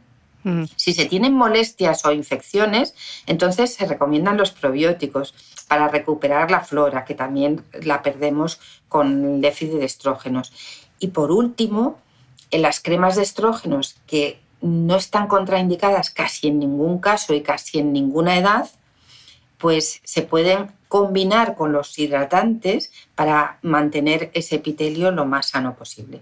[0.77, 2.95] Si se tienen molestias o infecciones,
[3.25, 5.33] entonces se recomiendan los probióticos
[5.67, 10.53] para recuperar la flora, que también la perdemos con el déficit de estrógenos.
[10.99, 11.99] Y por último,
[12.51, 17.79] en las cremas de estrógenos que no están contraindicadas casi en ningún caso y casi
[17.79, 18.69] en ninguna edad,
[19.57, 26.21] pues se pueden combinar con los hidratantes para mantener ese epitelio lo más sano posible.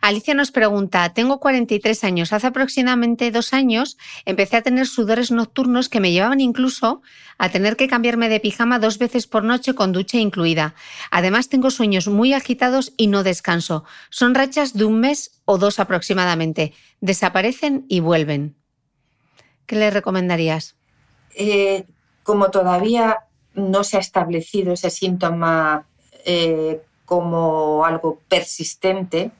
[0.00, 5.88] Alicia nos pregunta, tengo 43 años, hace aproximadamente dos años empecé a tener sudores nocturnos
[5.88, 7.02] que me llevaban incluso
[7.36, 10.76] a tener que cambiarme de pijama dos veces por noche con ducha incluida.
[11.10, 13.84] Además tengo sueños muy agitados y no descanso.
[14.08, 16.74] Son rachas de un mes o dos aproximadamente.
[17.00, 18.54] Desaparecen y vuelven.
[19.66, 20.76] ¿Qué le recomendarías?
[21.34, 21.86] Eh,
[22.22, 25.86] como todavía no se ha establecido ese síntoma
[26.24, 29.32] eh, como algo persistente,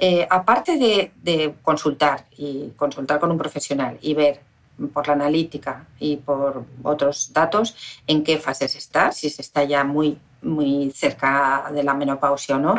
[0.00, 4.40] eh, aparte de, consultar y consultar con un profesional y ver
[4.92, 7.74] por la analítica y por otros datos
[8.06, 12.58] en qué fases está, si se está ya muy, muy cerca de la menopausia o
[12.60, 12.76] no,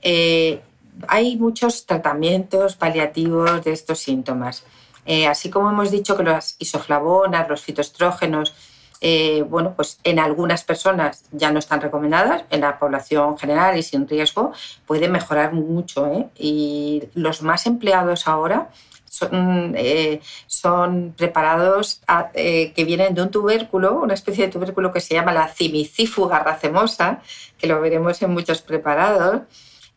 [0.00, 0.60] eh,
[1.08, 4.64] hay muchos tratamientos paliativos de estos síntomas.
[5.06, 8.54] Eh, así como hemos dicho que las isoflavonas, los fitoestrógenos,
[9.00, 13.82] eh, bueno, pues en algunas personas ya no están recomendadas, en la población general y
[13.82, 14.52] sin riesgo
[14.86, 16.06] puede mejorar mucho.
[16.06, 16.28] ¿eh?
[16.36, 18.70] Y los más empleados ahora
[19.08, 22.02] son, eh, son preparados
[22.34, 27.22] que vienen de un tubérculo, una especie de tubérculo que se llama la cimicífuga racemosa,
[27.58, 29.42] que lo veremos en muchos preparados,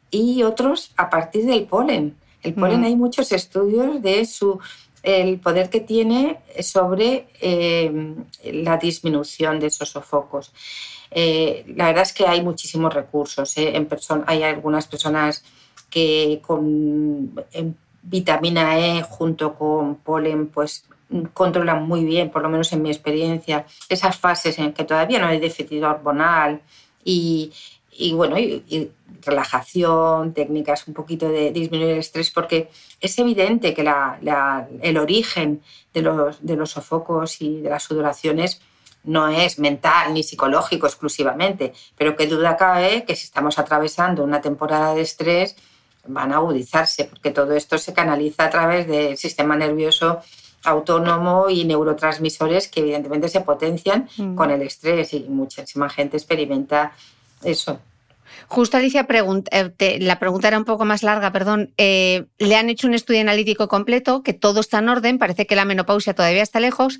[0.09, 2.15] y otros a partir del polen.
[2.43, 2.85] El polen mm.
[2.85, 4.59] hay muchos estudios de su
[5.03, 10.53] el poder que tiene sobre eh, la disminución de esos sofocos.
[11.11, 13.55] Eh, la verdad es que hay muchísimos recursos.
[13.57, 13.87] ¿eh?
[14.25, 15.43] Hay algunas personas
[15.89, 17.35] que con
[18.01, 20.85] vitamina E junto con polen pues
[21.33, 25.27] controlan muy bien, por lo menos en mi experiencia, esas fases en que todavía no
[25.27, 26.61] hay déficit hormonal
[27.05, 27.51] y,
[27.97, 28.91] y bueno, y,
[29.25, 33.89] relajación, técnicas un poquito de disminuir el estrés, porque es evidente que
[34.81, 35.61] el origen
[35.93, 38.61] de los, de los sofocos y de las sudoraciones
[39.05, 44.41] no es mental ni psicológico exclusivamente, pero que duda cabe que si estamos atravesando una
[44.41, 45.55] temporada de estrés
[46.05, 50.21] van a agudizarse, porque todo esto se canaliza a través del sistema nervioso
[50.65, 54.35] autónomo y neurotransmisores que evidentemente se potencian mm.
[54.35, 56.93] con el estrés y muchísima gente experimenta
[57.45, 57.79] eso.
[58.47, 61.73] Justo Alicia, eh, la pregunta era un poco más larga, perdón.
[61.77, 65.55] Eh, le han hecho un estudio analítico completo, que todo está en orden, parece que
[65.55, 66.99] la menopausia todavía está lejos,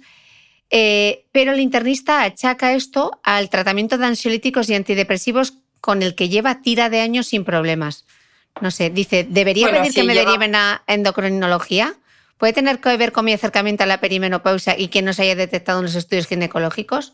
[0.70, 6.30] eh, pero el internista achaca esto al tratamiento de ansiolíticos y antidepresivos con el que
[6.30, 8.06] lleva tira de años sin problemas.
[8.62, 11.96] No sé, dice, ¿debería pedir que me deriven a endocrinología?
[12.38, 15.36] ¿Puede tener que ver con mi acercamiento a la perimenopausia y que no se haya
[15.36, 17.14] detectado en los estudios ginecológicos?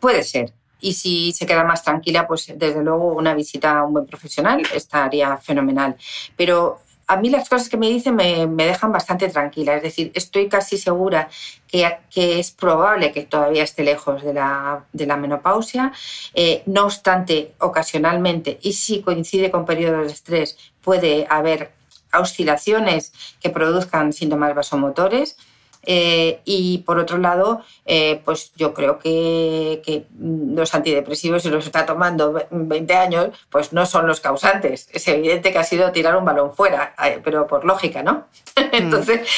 [0.00, 3.94] Puede ser, y si se queda más tranquila, pues desde luego una visita a un
[3.94, 5.96] buen profesional estaría fenomenal.
[6.36, 9.76] Pero a mí las cosas que me dicen me, dejan bastante tranquila.
[9.76, 11.28] Es decir, estoy casi segura
[11.68, 11.98] que,
[12.38, 15.92] es probable que todavía esté lejos de la, de la menopausia.
[16.34, 21.72] Eh, no obstante, ocasionalmente, y si coincide con periodos de estrés, puede haber
[22.12, 25.36] oscilaciones que produzcan síntomas vasomotores.
[25.84, 31.84] Eh, y por otro lado, eh, pues yo creo que, los antidepresivos, si los está
[31.84, 34.88] tomando 20 años, pues no son los causantes.
[34.92, 38.26] Es evidente que ha sido tirar un balón fuera, eh, pero por lógica, ¿no?
[38.72, 38.76] Mm.
[38.76, 39.28] Entonces,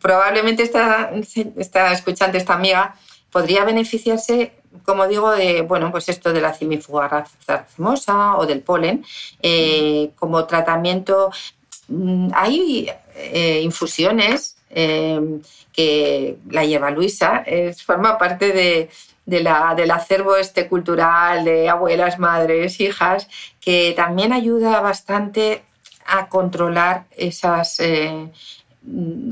[0.00, 1.10] probablemente esta,
[1.56, 2.94] esta escuchante, esta amiga,
[3.30, 4.52] podría beneficiarse,
[4.84, 9.04] como digo, de bueno, pues esto de la cimifuga racemosa o del polen
[10.16, 11.30] como tratamiento.
[11.88, 12.90] Mm, hay
[13.62, 15.40] infusiones Em,
[15.72, 18.90] que la lleva Luisa, es, forma parte de,
[19.24, 23.28] del acervo este cultural de abuelas, madres, hijas,
[23.60, 25.62] que también ayuda bastante
[26.06, 28.32] a controlar esos eh,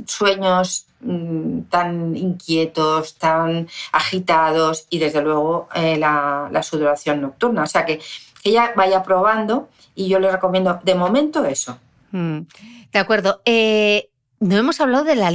[0.07, 7.65] sueños mm, tan inquietos, tan agitados y desde luego eh, la, sudoración nocturna.
[7.65, 8.01] O sea que,
[8.45, 11.79] ella vaya probando y yo le recomiendo de momento eso.
[12.11, 12.41] Mm,
[12.93, 13.41] de acuerdo.
[13.45, 14.09] Eh,
[14.43, 15.31] no hemos hablado de la,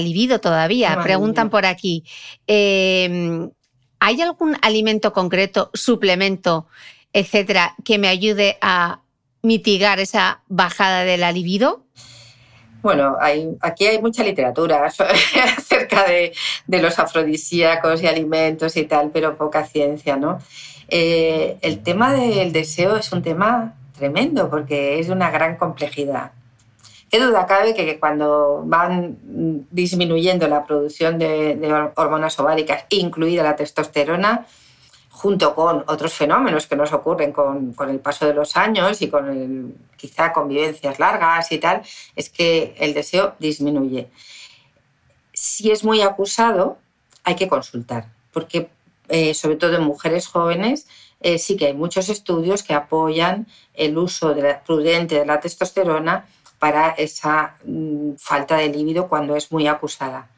[0.00, 0.98] libido todavía.
[1.02, 2.04] Preguntan por aquí.
[2.46, 3.50] Em,
[4.00, 6.66] ¿Hay algún alimento concreto, suplemento,
[7.12, 9.02] etcétera, que me ayude a
[9.42, 11.84] mitigar esa bajada de la libido?
[12.82, 13.16] Bueno,
[13.60, 14.84] aquí hay mucha literatura
[15.56, 16.32] acerca de,
[16.66, 20.38] los afrodisíacos y alimentos y tal, pero poca ciencia, ¿no?
[20.88, 26.32] Eh, el tema del deseo es un tema tremendo porque es de una gran complejidad.
[27.10, 29.18] Qué duda cabe que cuando van
[29.70, 34.46] disminuyendo la producción de, hormonas ováricas, incluida la testosterona,
[35.10, 39.74] junto con otros fenómenos que nos ocurren con, el paso de los años y con
[39.96, 41.82] quizá convivencias largas y tal,
[42.14, 44.08] es que el deseo disminuye.
[45.32, 46.78] Si es muy acusado,
[47.24, 48.70] hay que consultar, porque
[49.08, 50.86] eh, sobre todo en mujeres jóvenes
[51.20, 54.34] eh, sí que hay muchos estudios que apoyan el uso
[54.64, 56.26] prudente de la testosterona
[56.60, 60.28] para esa mm, falta de líbido cuando es muy acusada.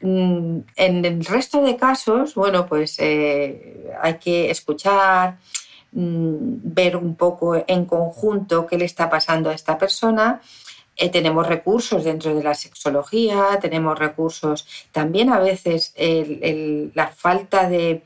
[0.00, 5.38] Mm, en el resto de casos, bueno, pues eh, hay que escuchar,
[5.92, 10.40] mm, ver un poco en conjunto qué le está pasando a esta persona.
[10.96, 15.94] Eh, tenemos recursos dentro de la sexología, tenemos recursos también a veces
[16.94, 18.02] la falta de,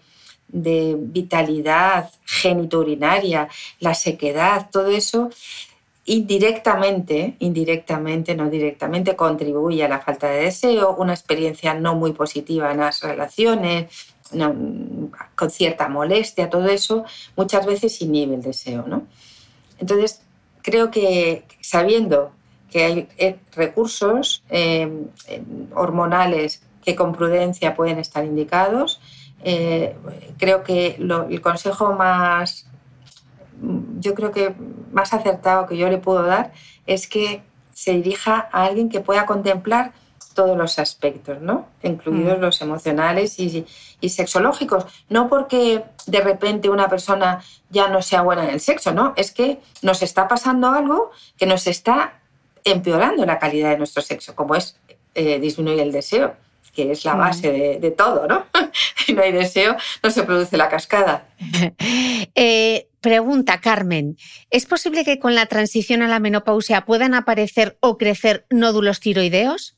[0.48, 3.48] de vitalidad genitourinaria,
[3.80, 5.30] la sequedad, todo eso
[6.11, 12.72] indirectamente, indirectamente, no directamente, contribuye a la falta de deseo, una experiencia no muy positiva
[12.72, 13.86] en las relaciones,
[15.36, 17.04] con cierta molestia, todo eso
[17.36, 18.84] muchas veces inhibe el deseo.
[18.88, 19.06] ¿no?
[19.78, 20.22] Entonces,
[20.62, 22.32] creo que sabiendo
[22.70, 24.90] que hay eh, recursos eh,
[25.74, 29.00] hormonales que con prudencia pueden estar indicados,
[29.44, 29.96] eh,
[30.38, 32.66] creo que el consejo más,
[33.98, 34.54] yo creo que
[34.92, 36.52] más acertado que yo le puedo dar
[36.86, 37.42] es que
[37.72, 39.92] se dirija a alguien que pueda contemplar
[40.34, 41.66] todos los aspectos, ¿no?
[41.82, 42.40] incluidos mm.
[42.40, 43.66] los emocionales y,
[44.00, 44.86] y, sexológicos.
[45.08, 49.12] No porque de repente una persona ya no sea buena en el sexo, ¿no?
[49.16, 52.20] Es que nos está pasando algo que nos está
[52.64, 54.78] empeorando la calidad de nuestro sexo, como es
[55.14, 56.36] eh, disminuir el deseo
[56.74, 58.44] que es la base de, todo, ¿no?
[58.96, 61.26] si no hay deseo, no se produce la cascada.
[62.34, 64.16] Eh, pregunta, Carmen,
[64.51, 69.76] ¿es posible que con la transición a la menopausia puedan aparecer o crecer nódulos tiroideos?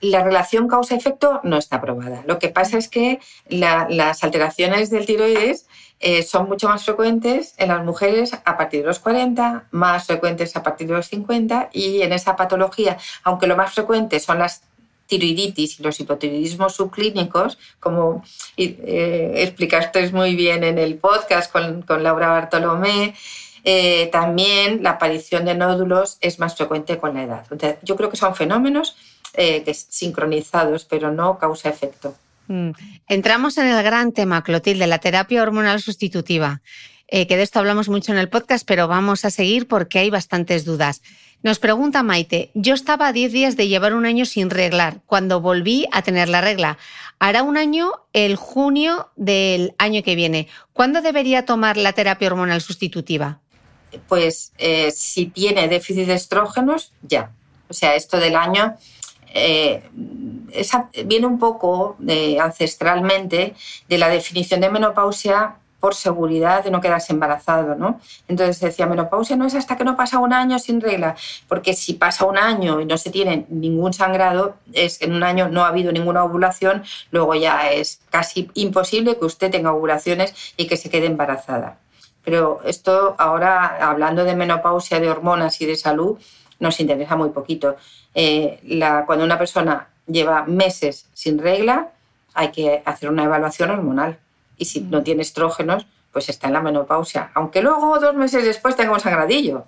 [0.00, 2.22] La relación causa-efecto no está probada.
[2.26, 3.18] Lo que pasa es que
[3.48, 5.66] las alteraciones del tiroides
[5.98, 10.54] eh, son mucho más frecuentes en las mujeres a partir de los 40, más frecuentes
[10.54, 14.62] a partir de los 50 y en esa patología, aunque lo más frecuente son las
[15.08, 18.22] tiroiditis y los hipotiroidismos subclínicos, como
[18.56, 23.14] eh, explicaste muy bien en el podcast con, con Laura Bartolomé,
[23.64, 27.46] eh, también la aparición de nódulos es más frecuente con la edad.
[27.82, 28.96] yo creo que son fenómenos
[29.34, 32.14] eh, que sincronizados, pero no causa-efecto.
[32.46, 32.70] Mm.
[33.08, 36.60] Entramos en el gran tema, Clotilde, la terapia hormonal sustitutiva,
[37.10, 40.66] que de esto hablamos mucho en el podcast, pero vamos a seguir porque hay bastantes
[40.66, 41.00] dudas.
[41.42, 45.40] Nos pregunta Maite, yo estaba a 10 días de llevar un año sin reglar cuando
[45.40, 46.78] volví a tener la regla.
[47.20, 50.48] Hará un año el junio del año que viene.
[50.72, 53.38] ¿Cuándo debería tomar la terapia hormonal sustitutiva?
[54.08, 57.30] Pues eh, si tiene déficit de estrógenos, ya.
[57.68, 58.76] O sea, esto del año
[59.32, 59.84] eh,
[61.04, 61.96] viene un poco
[62.40, 63.54] ancestralmente
[63.88, 68.00] de la definición de menopausia por seguridad de no quedarse embarazado, ¿no?
[68.26, 71.16] Entonces decía, menopausia no es hasta que no pasa un año sin regla,
[71.46, 75.22] porque si pasa un año y no se tiene ningún sangrado, es que en un
[75.22, 80.34] año no ha habido ninguna ovulación, luego ya es casi imposible que usted tenga ovulaciones
[80.56, 81.78] y que se quede embarazada.
[82.24, 86.18] Pero esto ahora, hablando de menopausia, de hormonas y de salud,
[86.58, 87.76] nos interesa muy poquito.
[88.14, 88.60] Eh,
[89.06, 91.90] cuando una persona lleva meses sin regla,
[92.34, 94.18] hay que hacer una evaluación hormonal
[94.58, 97.30] y si no tiene estrógenos, pues está en la menopausia.
[97.34, 99.64] Aunque luego, dos meses después, tenga un sangradillo.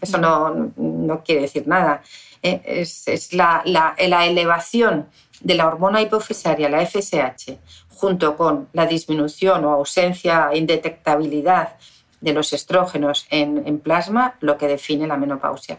[0.00, 2.02] Eso no, no quiere decir nada.
[2.42, 5.06] Eh, es, es la, la, la, elevación
[5.40, 7.56] de la hormona hipofisaria, la FSH,
[7.88, 11.76] junto con la disminución o ausencia, indetectabilidad
[12.20, 15.78] de los estrógenos en, en plasma, lo que define la menopausia.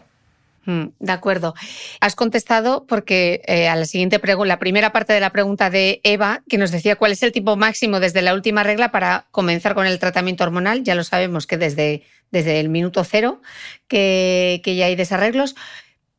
[0.66, 1.54] Mm, de acuerdo.
[2.00, 6.00] Has contestado porque eh, a la siguiente pregunta, la primera parte de la pregunta de
[6.04, 9.74] Eva, que nos decía cuál es el tipo máximo desde la última regla para comenzar
[9.74, 10.82] con el tratamiento hormonal.
[10.82, 13.42] Ya lo sabemos que desde, desde el minuto cero
[13.88, 15.54] que, que ya hay desarreglos.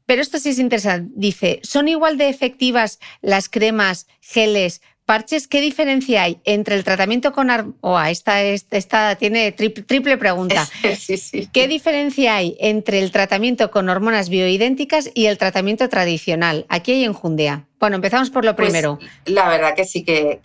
[0.06, 1.12] Pero esto sí es interesante.
[1.16, 7.32] Dice, ¿son igual de efectivas las cremas, geles, Parches, ¿qué diferencia hay entre el tratamiento
[7.32, 7.76] con...
[7.82, 10.68] Oh, esta, esta, tiene triple, pregunta.
[10.98, 11.48] Sí, sí.
[11.54, 16.66] ¿Qué diferencia hay entre el tratamiento con hormonas bioidénticas y el tratamiento tradicional?
[16.70, 17.66] Aquí hay enjundia.
[17.80, 18.98] Bueno, empezamos por lo pues, primero.
[19.26, 20.40] la verdad que sí, que,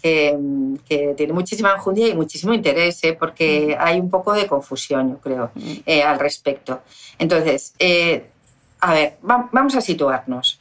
[1.17, 3.17] tiene muchísima enjundia y muchísimo interés, ¿eh?
[3.19, 3.83] porque mm.
[3.83, 5.73] hay un poco de confusión, yo creo, mm.
[5.87, 6.83] eh, al respecto.
[7.19, 8.27] Entonces, eh,
[8.81, 10.61] a ver, vamos a situarnos.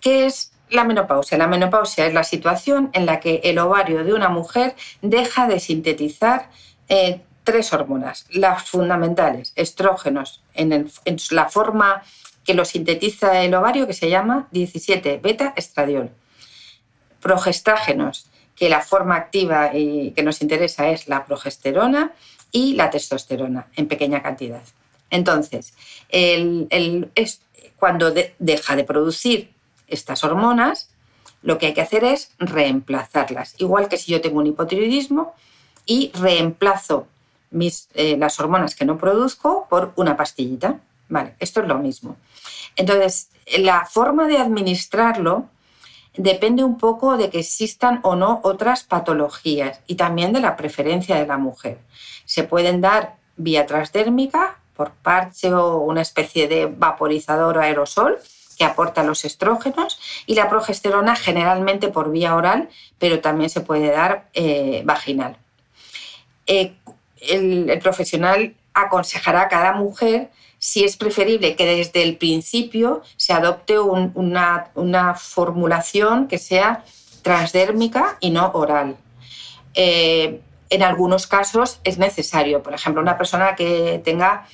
[0.00, 1.38] ¿Qué es la menopausia.
[1.38, 5.60] La menopausia es la situación en la que el ovario de una mujer deja de
[5.60, 6.50] sintetizar
[6.88, 10.90] eh, tres hormonas, las fundamentales, estrógenos, en,
[11.30, 12.02] la forma
[12.44, 16.10] que lo sintetiza el ovario que se llama 17 beta estradiol.
[17.20, 22.12] Progestágenos, que la forma activa que nos interesa es la progesterona
[22.50, 24.62] y la testosterona en pequeña cantidad.
[25.10, 25.74] Entonces,
[27.78, 29.50] cuando deja de producir
[29.88, 30.90] estas hormonas,
[31.42, 33.54] lo que hay que hacer es reemplazarlas.
[33.58, 35.34] Igual que si yo tengo un hipotiroidismo
[35.86, 37.06] y reemplazo
[37.50, 40.80] mis, eh, las hormonas que no produzco por una pastillita.
[41.08, 42.16] Vale, esto es lo mismo.
[42.76, 45.46] Entonces, la forma de administrarlo
[46.16, 51.16] depende un poco de que existan o no otras patologías y también de la preferencia
[51.16, 51.78] de la mujer.
[52.24, 58.18] Se pueden dar vía transdérmica por parche o una especie de vaporizador o aerosol
[58.58, 63.90] que aporta los estrógenos y la progesterona generalmente por vía oral, pero también se puede
[63.90, 65.36] dar eh, vaginal.
[66.46, 66.74] Eh,
[67.20, 73.78] el, profesional aconsejará a cada mujer si es preferible que desde el principio se adopte
[73.78, 76.84] una, formulación que sea
[77.22, 78.96] transdérmica y no oral.
[79.74, 80.40] Eh,
[80.70, 84.46] en algunos casos es necesario, por ejemplo, una persona que tenga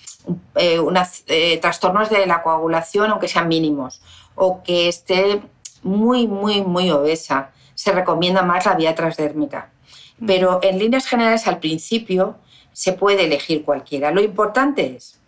[0.54, 0.80] eh,
[1.26, 4.00] eh, trastornos de la coagulación, aunque sean mínimos,
[4.34, 5.42] o que esté
[5.82, 9.70] muy, muy, muy obesa, se recomienda más la vía transdérmica.
[10.18, 10.26] Mm.
[10.26, 12.36] Pero en líneas generales, al principio,
[12.72, 14.10] se puede elegir cualquiera.
[14.10, 15.18] Lo importante es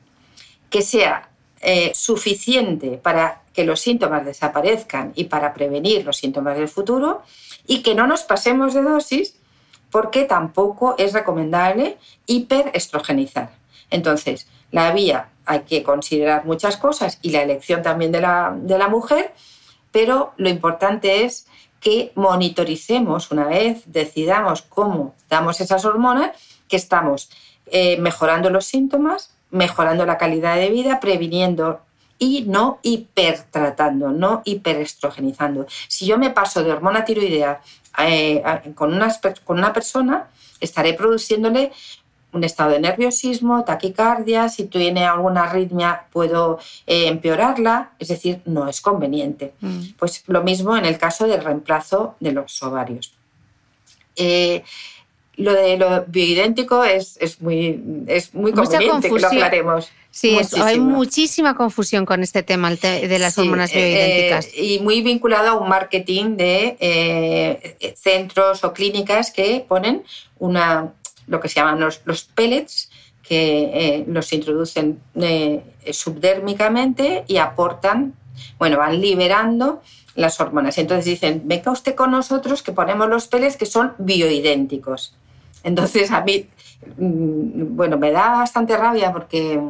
[0.71, 1.29] que sea
[1.61, 7.23] eh, suficiente para que los síntomas desaparezcan y para prevenir los síntomas del futuro
[7.67, 9.37] y que no nos pasemos de dosis
[9.97, 13.49] porque tampoco es recomendable hiperestrogenizar.
[13.89, 18.77] Entonces, la vía hay que considerar muchas cosas y la elección también de la, de
[18.77, 19.33] la mujer,
[19.93, 21.47] pero lo importante es
[21.81, 26.33] que monitoricemos una vez, decidamos cómo damos esas hormonas,
[26.69, 27.31] que estamos
[27.65, 31.81] eh, mejorando los síntomas, mejorando la calidad de vida, previniendo
[32.19, 35.67] y no hipertratando, no hiperestrogenizando.
[35.89, 37.61] Si yo me paso de hormona tiroidea
[37.99, 38.43] eh,
[38.75, 39.15] con, una,
[39.45, 40.29] con una persona,
[40.61, 41.73] estaré produciéndole
[42.33, 48.69] un estado de nerviosismo, taquicardia, si tiene alguna arritmia puedo eh, empeorarla, es decir, no
[48.69, 49.55] es conveniente.
[49.61, 49.81] Mm.
[49.99, 53.15] Pues lo mismo en el caso del reemplazo de los ovarios.
[54.17, 54.65] Eh,
[55.37, 59.91] lo de lo bioidéntico es, es muy, es muy conveniente que lo aclaremos.
[60.11, 64.49] Sí, hay muchísima confusión con este tema de las hormonas eh, bioidénticas.
[64.57, 70.05] y muy vinculado a un marketing de centros o clínicas que ponen
[70.39, 70.95] una,
[71.27, 72.89] lo que se llaman los, los pellets,
[73.27, 75.63] que eh, los introducen eh,
[75.93, 78.15] subdérmicamente y aportan,
[78.59, 79.83] bueno, van liberando
[80.15, 80.79] las hormonas.
[80.79, 85.15] Entonces dicen, venga usted con nosotros que ponemos los pellets que son bioidénticos.
[85.67, 86.49] Entonces a mí,
[86.97, 89.61] mm, bueno, me da bastante rabia porque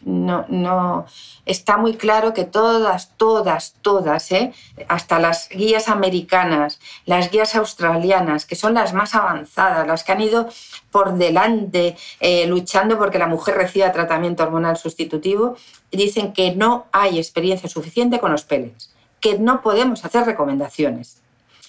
[0.00, 1.04] no, no
[1.44, 4.54] está muy claro que todas, todas, todas, ¿eh?
[4.88, 10.22] hasta las guías americanas, las guías australianas, que son las más avanzadas, las que han
[10.22, 10.48] ido
[10.90, 15.56] por delante eh, luchando porque la mujer reciba tratamiento hormonal sustitutivo,
[15.92, 21.23] dicen que no hay experiencia suficiente con los pellets, que no podemos hacer recomendaciones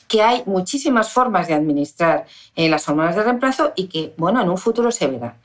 [0.07, 2.25] que hay muchísimas formas de administrar
[2.55, 5.35] eh, las hormonas de reemplazo y que, bueno, en un futuro se verá.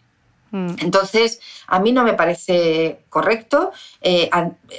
[0.50, 0.76] Mm.
[0.80, 4.28] Entonces, a mí no me parece correcto eh,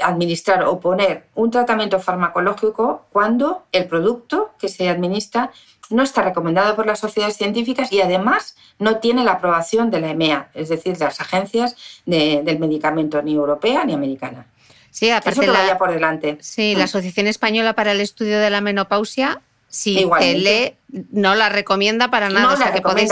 [0.03, 5.51] administrar o poner un tratamiento farmacológico cuando el producto que se administra
[5.89, 10.09] no está recomendado por las sociedades científicas y además no tiene la aprobación de la
[10.11, 11.75] EMEA, es decir, de las agencias
[12.05, 14.47] del medicamento ni europea ni americana.
[14.89, 16.37] Sí, aparte Eso vaya por delante.
[16.41, 16.83] Sí, la mm.
[16.83, 20.07] Asociación Española para el Estudio de la Menopausia, sí,
[21.11, 22.55] no la recomienda para nada.
[22.55, 23.11] No que podéis,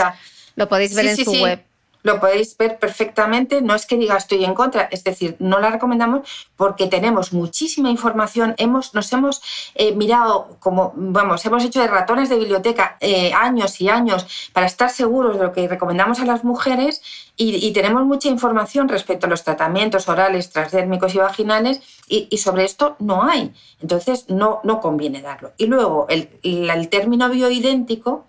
[0.54, 1.60] lo podéis ver en su web
[2.02, 3.62] lo podéis ver perfectamente.
[3.62, 7.90] No es que diga estoy en contra, es decir, no la recomendamos porque tenemos muchísima
[7.90, 8.54] información.
[8.58, 9.42] Hemos, nos hemos
[9.74, 14.66] eh, mirado como, vamos, hemos hecho de ratones de biblioteca eh, años y años para
[14.66, 17.02] estar seguros de lo que recomendamos a las mujeres
[17.36, 22.96] y, tenemos mucha información respecto a los tratamientos orales, transdérmicos y vaginales y, sobre esto
[22.98, 23.54] no hay.
[23.80, 25.52] Entonces no, no conviene darlo.
[25.56, 28.26] Y luego el, el término bioidéntico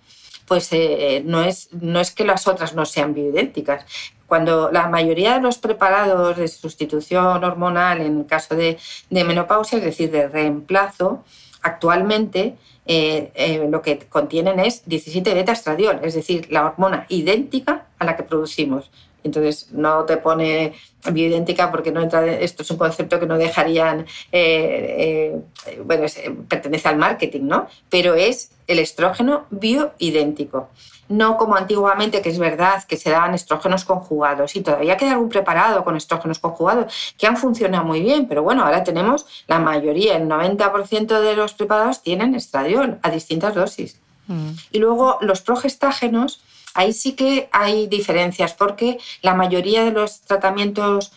[0.51, 3.85] pues eh, no, es, no es que las otras no sean bioidénticas.
[4.27, 8.77] Cuando la mayoría de los preparados de sustitución hormonal en caso de,
[9.11, 11.23] menopausia, es decir, de reemplazo,
[11.61, 17.85] actualmente eh, eh, lo que contienen es 17 beta estradiol, es decir, la hormona idéntica
[17.97, 18.91] a la que producimos
[19.23, 20.73] Entonces no te pone
[21.11, 24.01] bioidéntica porque no entra, esto es un concepto que no dejarían,
[24.31, 26.05] eh, eh, bueno,
[26.47, 27.67] pertenece al marketing, ¿no?
[27.89, 30.69] Pero es el estrógeno bioidéntico.
[31.09, 35.29] No como antiguamente, que es verdad que se daban estrógenos conjugados y todavía queda algún
[35.29, 40.15] preparado con estrógenos conjugados que han funcionado muy bien, pero bueno, ahora tenemos la mayoría,
[40.15, 43.99] el 90% de los preparados tienen estradiol a distintas dosis.
[44.27, 44.51] Mm.
[44.71, 46.41] Y luego los progestágenos,
[46.73, 51.11] ahí sí que hay diferencias porque la mayoría de los tratamientos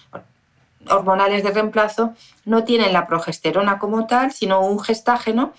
[0.89, 5.53] hormonales de reemplazo no tienen la progesterona como tal, sino un gestágeno,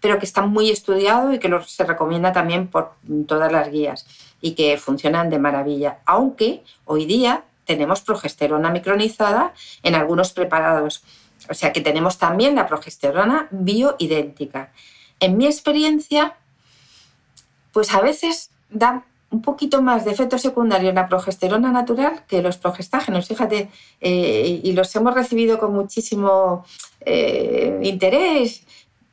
[0.00, 2.92] pero que está muy estudiado y que se recomienda también por
[3.26, 4.06] todas las guías
[4.40, 5.98] y que funcionan de maravilla.
[6.04, 11.04] Aunque hoy día tenemos progesterona micronizada en algunos preparados.
[11.48, 14.72] O sea que tenemos también la progesterona bioidéntica.
[15.20, 16.36] En mi experiencia,
[17.72, 22.42] pues a veces da un poquito más de efecto secundario en la progesterona natural que
[22.42, 23.70] los progestágenos, fíjate,
[24.00, 26.64] eh, y los hemos recibido con muchísimo
[27.00, 28.64] eh, interés.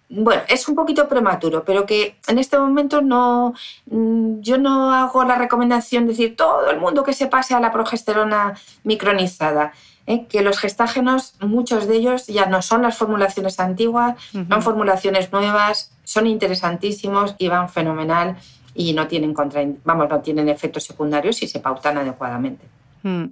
[0.09, 3.53] Bueno, es un poquito prematuro, pero que en este momento no,
[3.85, 7.59] mm, yo no hago la recomendación de decir todo el mundo que se pase a
[7.59, 9.71] la progesterona micronizada.
[10.05, 10.25] ¿eh?
[10.27, 15.91] que los gestágenos, muchos de ellos ya no son las formulaciones antiguas, son formulaciones nuevas,
[16.03, 18.35] son interesantísimos y van fenomenal
[18.79, 22.65] y no tienen, contra, vamos, no tienen efectos secundarios si se pautan adecuadamente.
[23.03, 23.25] Mm.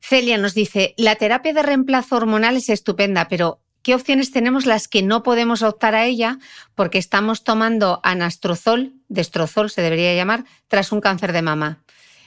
[0.00, 4.88] Celia nos dice, la terapia de reemplazo hormonal es estupenda, pero ¿qué opciones tenemos las
[4.88, 6.40] que no podemos optar a ella
[6.74, 11.84] porque estamos tomando anastrozol, destrozol se debería llamar, tras un cáncer de mama?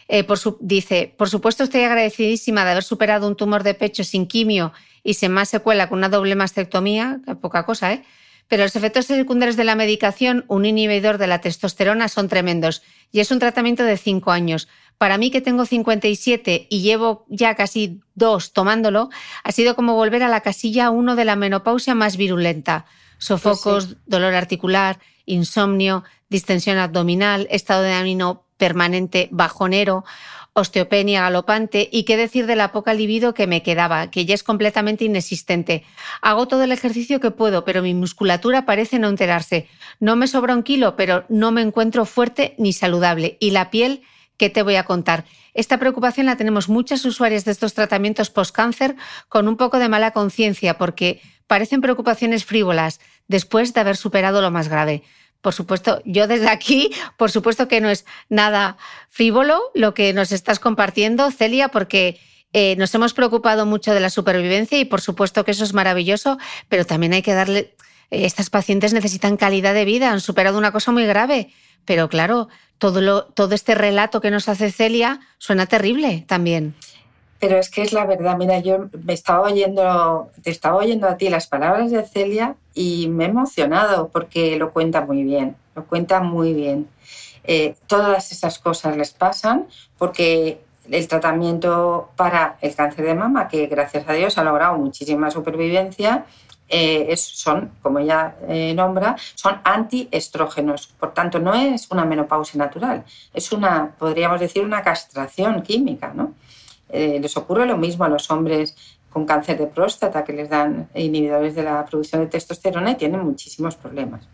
[0.08, 0.26] Eh,
[0.62, 4.72] dice, por supuesto estoy agradecidísima de haber superado un tumor de pecho sin quimio
[5.04, 8.06] y sin más secuela con una doble mastectomía, poca cosa, ¿eh?
[8.52, 13.22] Pero los efectos secundarios de la medicación, un inhibidor de la testosterona, son tremendos y
[13.22, 14.68] es un tratamiento de cinco años.
[14.98, 19.10] Para mí, que tengo 57 y llevo ya casi dos tomándolo,
[19.46, 22.88] ha sido como volver a la casilla 1 de la menopausia más virulenta.
[23.20, 30.06] Sofocos, pues dolor articular, insomnio, distensión abdominal, estado de ánimo permanente bajonero,
[30.54, 34.44] osteopenia galopante y qué decir de la poca libido que me quedaba, que ya es
[34.44, 35.84] completamente inexistente.
[36.22, 39.68] Hago todo el ejercicio que puedo, pero mi musculatura parece no enterarse.
[40.00, 43.38] No me sobra un kilo, pero no me encuentro fuerte ni saludable.
[43.40, 44.04] Y la piel,
[44.38, 45.26] ¿qué te voy a contar?
[45.56, 48.96] Esta preocupación la tenemos muchas usuarias de estos tratamientos post-cáncer
[49.28, 54.52] con un poco de mala conciencia porque parecen preocupaciones frívolas después de haber superado lo
[54.52, 55.02] más grave.
[55.42, 58.78] Por supuesto, yo desde aquí, por supuesto que no es nada
[59.10, 62.20] frívolo lo que nos estás compartiendo, Celia, porque
[62.54, 66.38] eh, nos hemos preocupado mucho de la supervivencia y por supuesto que eso es maravilloso,
[66.70, 67.76] pero también hay que darle,
[68.12, 71.52] eh, estas pacientes necesitan calidad de vida, han superado una cosa muy grave,
[71.86, 76.76] pero claro, todo, todo este relato que nos hace Celia suena terrible también.
[77.42, 81.18] Pero es que es la verdad, mira, yo me estaba oyendo, te estaba oyendo a
[81.18, 85.84] ti las palabras de Celia y me he emocionado porque lo cuenta muy bien, lo
[85.86, 86.88] cuenta muy bien.
[87.44, 89.68] Eh, todas esas cosas les pasan
[89.98, 95.32] porque el tratamiento para el cáncer de mama, que gracias a Dios ha logrado muchísima
[95.32, 96.26] supervivencia,
[96.70, 100.88] eh, son, como ella eh, nombra, son antiestrógenos.
[100.88, 106.36] Por tanto, no es una menopausia natural, es una, podríamos decir, una castración química, ¿no?
[106.92, 108.76] Eh, les ocurre lo mismo a los hombres
[109.10, 113.22] con cáncer de próstata que les dan inhibidores de la producción de testosterona y tienen
[113.22, 114.28] muchísimos problemas.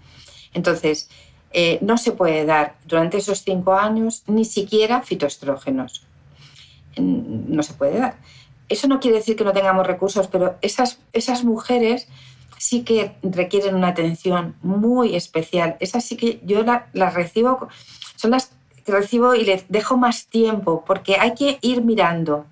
[0.53, 1.09] Entonces,
[1.51, 6.05] eh, no se puede dar durante esos cinco años ni siquiera fitoestrógenos.
[6.97, 8.17] No se puede dar.
[8.69, 12.07] Eso no quiere decir que no tengamos recursos, pero esas, esas mujeres
[12.57, 15.77] sí que requieren una atención muy especial.
[15.79, 17.69] Esas sí que yo las recibo,
[18.15, 18.51] son las
[18.87, 22.45] recibo y les dejo más tiempo porque hay que ir mirando.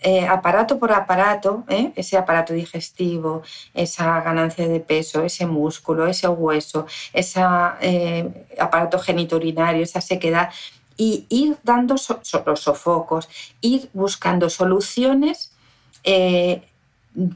[0.00, 1.92] Eh, aparato por aparato, ¿eh?
[1.96, 3.42] ese aparato digestivo,
[3.74, 7.40] esa ganancia de peso, ese músculo, ese hueso, ese
[7.80, 10.50] eh, aparato geniturinario, esa sequedad,
[10.96, 11.96] y ir dando
[12.46, 13.28] los sofocos,
[13.60, 15.52] ir buscando soluciones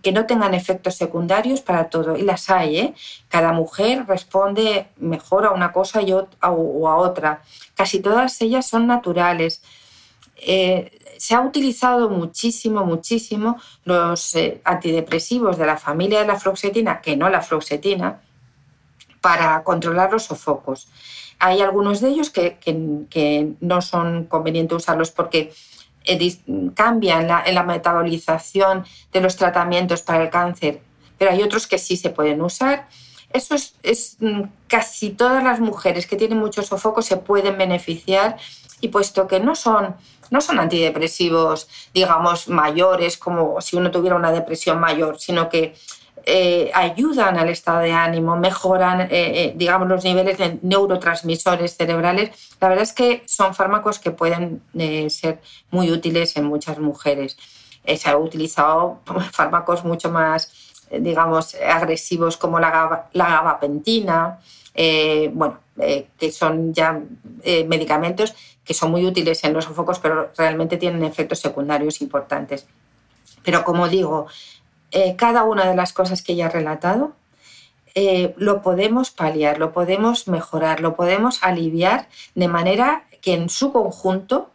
[0.03, 2.17] que no tengan efectos secundarios para todo.
[2.17, 2.95] Y las hay, ¿eh?
[3.29, 7.43] Cada mujer responde mejor a una cosa y o a otra.
[7.75, 9.63] Casi todas ellas son naturales.
[10.37, 17.01] Eh, se ha utilizado muchísimo, muchísimo los eh, antidepresivos de la familia de la fluoxetina,
[17.01, 18.21] que no la fluoxetina,
[19.21, 20.89] para controlar los sofocos.
[21.39, 25.53] Hay algunos de ellos que, que no son convenientes usarlos porque
[26.75, 30.81] cambian la, en la metabolización de los tratamientos para el cáncer,
[31.19, 32.89] pero hay otros que sí se pueden usar.
[33.33, 38.37] Eso es, mm, casi todas las mujeres que tienen muchos sofocos se pueden beneficiar
[38.81, 39.97] y puesto que no son
[40.31, 45.75] no son antidepresivos, digamos, mayores, como si uno tuviera una depresión mayor, sino que
[46.25, 52.31] eh, ayudan al estado de ánimo, mejoran, eh, eh, digamos, los niveles de neurotransmisores cerebrales.
[52.61, 54.63] La verdad es que son fármacos que pueden
[55.09, 55.41] ser
[55.71, 57.37] muy útiles en muchas mujeres.
[57.85, 59.01] se han utilizado
[59.33, 60.53] fármacos mucho más,
[60.91, 64.39] digamos, agresivos como la, la gabapentina,
[65.33, 67.01] bueno, que son ya
[67.67, 72.67] medicamentos que son muy útiles en los sofocos, pero realmente tienen efectos secundarios importantes.
[73.43, 74.27] Pero como digo,
[74.91, 77.15] eh, cada una de las cosas que ella ha relatado
[77.95, 83.73] eh, lo podemos paliar, lo podemos mejorar, lo podemos aliviar de manera que en su
[83.73, 84.51] conjunto,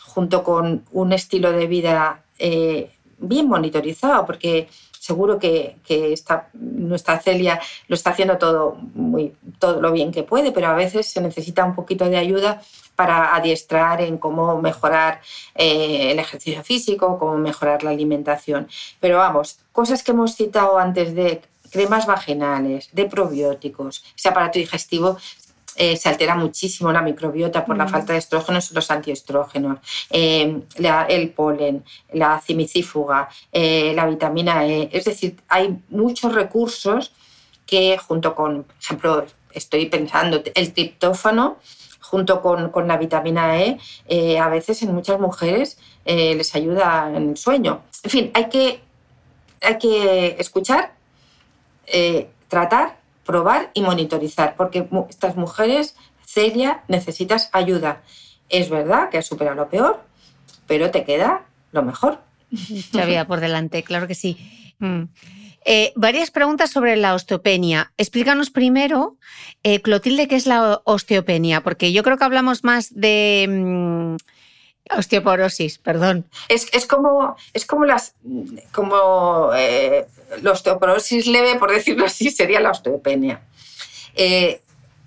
[0.00, 4.68] junto con un estilo de vida eh, bien monitorizado, porque
[4.98, 5.76] seguro que,
[6.54, 11.06] nuestra Celia lo está haciendo todo, muy, todo lo bien que puede, pero a veces
[11.06, 12.62] se necesita un poquito de ayuda
[12.98, 15.20] para adiestrar en cómo mejorar
[15.54, 18.66] eh, el ejercicio físico, cómo mejorar la alimentación.
[18.98, 21.40] Pero vamos, cosas que hemos citado antes de
[21.70, 25.16] cremas vaginales, de probióticos, ese aparato digestivo
[25.76, 27.88] eh, se altera muchísimo la microbiota por la mm.
[27.88, 29.78] falta de estrógenos y los antiestrógenos,
[30.10, 30.60] eh,
[31.08, 34.88] el polen, la cimicífuga, la vitamina E.
[34.90, 37.12] Es decir, hay muchos recursos
[37.64, 41.58] que junto con, por ejemplo, estoy pensando, el triptófano,
[42.10, 47.12] junto con, con la vitamina E, eh, a veces en muchas mujeres eh, les ayuda
[47.14, 47.82] en el sueño.
[48.02, 48.80] En fin, hay que,
[49.60, 50.94] hay que escuchar,
[51.86, 52.96] eh, tratar,
[53.26, 58.00] probar y monitorizar, porque estas mujeres, Celia, necesitas ayuda.
[58.48, 60.00] Es verdad que has superado lo peor,
[60.66, 62.20] pero te queda lo mejor.
[62.90, 64.74] Todavía por delante, claro que sí.
[64.78, 65.02] Mm.
[65.70, 67.92] Eh, varias preguntas sobre la osteopenia.
[67.98, 69.18] Explícanos primero,
[69.62, 74.16] eh, Clotilde, qué es la osteopenia, porque yo creo que hablamos más de mm,
[74.96, 76.24] osteoporosis, perdón.
[76.48, 78.14] Es, como, es como las
[78.72, 80.06] como eh,
[80.40, 83.42] la osteoporosis leve, por decirlo así, sería la osteopenia.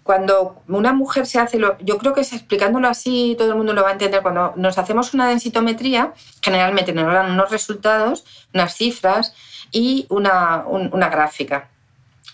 [0.04, 3.74] cuando una mujer se hace, lo, yo creo que es explicándolo así, todo el mundo
[3.74, 8.76] lo va a entender, cuando nos hacemos una densitometría, generalmente nos dan unos resultados, unas
[8.76, 9.34] cifras,
[9.72, 11.72] y una, una gráfica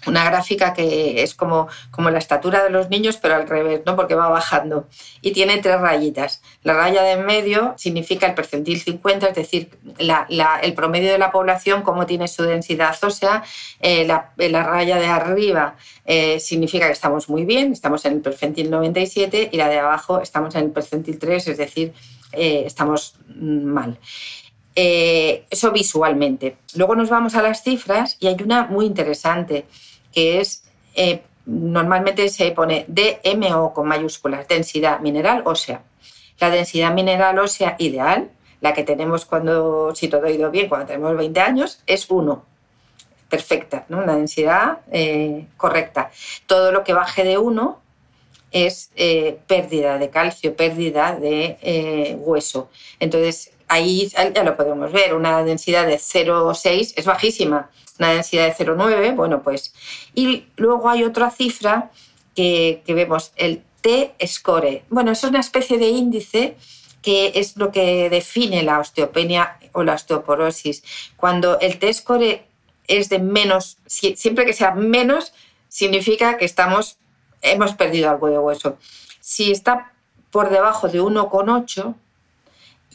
[0.08, 3.96] una gráfica que es como, como la estatura de los niños, pero al revés, ¿no?
[3.96, 4.88] porque va bajando.
[5.22, 6.42] Y tiene tres rayitas.
[6.64, 11.32] La raya de en medio significa el percentil 50, es decir, el promedio de la
[11.32, 13.44] población, cómo tiene su densidad ósea.
[13.80, 15.76] Eh, la, la, raya de arriba
[16.06, 20.22] eh, significa que estamos muy bien, estamos en el percentil 97, y la de abajo
[20.22, 21.94] estamos en el percentil 3, es decir,
[22.34, 23.98] eh, estamos mal.
[24.80, 26.58] Eh, eso visualmente.
[26.76, 29.66] Luego nos vamos a las cifras y hay una muy interesante
[30.14, 35.82] que es, eh, normalmente se pone DMO con mayúsculas, densidad mineral ósea.
[36.40, 38.30] La densidad mineral ósea ideal,
[38.62, 42.46] la que tenemos cuando, si todo ha ido bien, cuando tenemos 20 años, es 1.
[43.30, 43.98] Perfecta, ¿no?
[43.98, 46.12] una densidad eh, correcta.
[46.46, 47.82] Todo lo que baje de 1
[48.52, 48.92] es
[49.48, 52.70] pérdida de calcio, pérdida de hueso.
[53.00, 57.70] Entonces, ahí ya lo podemos ver, una densidad de 0,6 es bajísima,
[58.00, 59.74] una densidad de 0,9, bueno, pues.
[60.14, 61.92] Y luego hay otra cifra
[62.36, 64.84] que, vemos, el T-score.
[64.90, 66.56] Bueno, es una especie de índice
[67.02, 70.84] que es lo que define la osteopenia o la osteoporosis.
[71.16, 72.42] Cuando el T-score
[72.88, 75.34] es de menos, siempre que sea menos,
[75.68, 76.98] significa que estamos,
[77.42, 78.78] hemos perdido algo de hueso.
[79.20, 79.94] Si está
[80.32, 81.96] por debajo de 1,8,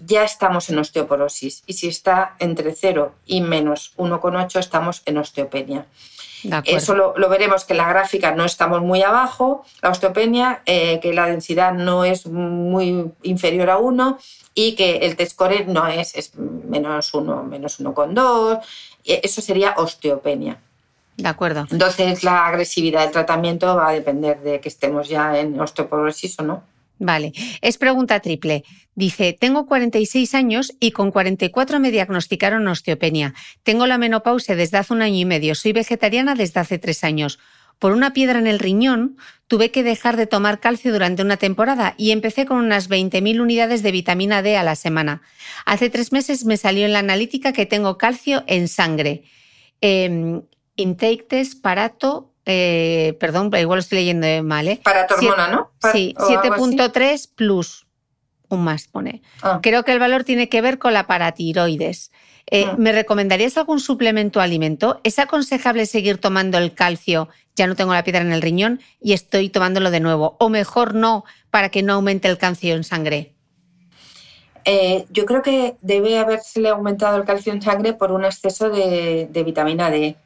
[0.05, 5.87] ya estamos en osteoporosis y si está entre 0 y menos 1,8 estamos en osteopenia.
[6.65, 11.13] Eso lo, veremos que en la gráfica no estamos muy abajo, la osteopenia, eh, que
[11.13, 14.19] la densidad no es muy inferior a 1
[14.55, 18.61] y que el T-score no es, es menos 1, menos 1,2.
[19.05, 20.61] Eso sería osteopenia.
[21.17, 21.67] De acuerdo.
[21.71, 26.43] Entonces la agresividad del tratamiento va a depender de que estemos ya en osteoporosis o
[26.43, 26.63] no.
[26.99, 28.65] Vale, es pregunta triple.
[28.95, 33.35] Dice, tengo 46 años y con 44 me diagnosticaron osteopenia.
[33.65, 35.55] Tengo la menopausia desde hace un año y medio.
[35.55, 37.41] Soy vegetariana desde hace tres años.
[37.81, 39.17] Por una piedra en el riñón
[39.49, 43.83] tuve que dejar de tomar calcio durante una temporada y empecé con unas 20.000 unidades
[43.83, 45.23] de vitamina D a la semana.
[45.67, 49.25] Hace tres meses me salió en la analítica que tengo calcio en sangre.
[49.81, 50.43] Eh,
[50.77, 54.81] intake test, parato, eh, perdón, igual lo estoy leyendo mal, ¿eh?
[54.83, 55.71] Para tu hormona, ¿no?
[55.93, 57.87] sí, 7.3 plus,
[58.49, 59.23] un más pone.
[59.43, 59.61] Ah.
[59.63, 62.11] Creo que el valor tiene que ver con la paratiroides.
[62.51, 62.75] Eh, ah.
[62.79, 65.01] ¿Me recomendarías algún suplemento o alimento?
[65.05, 67.29] ¿Es aconsejable seguir tomando el calcio?
[67.55, 70.37] Ya no tengo la piedra en el riñón y estoy tomándolo de nuevo.
[70.41, 73.33] O mejor no, para que no aumente el calcio en sangre.
[74.65, 79.29] Eh, yo creo que debe haberse aumentado el calcio en sangre por un exceso de,
[79.45, 80.17] vitamina D.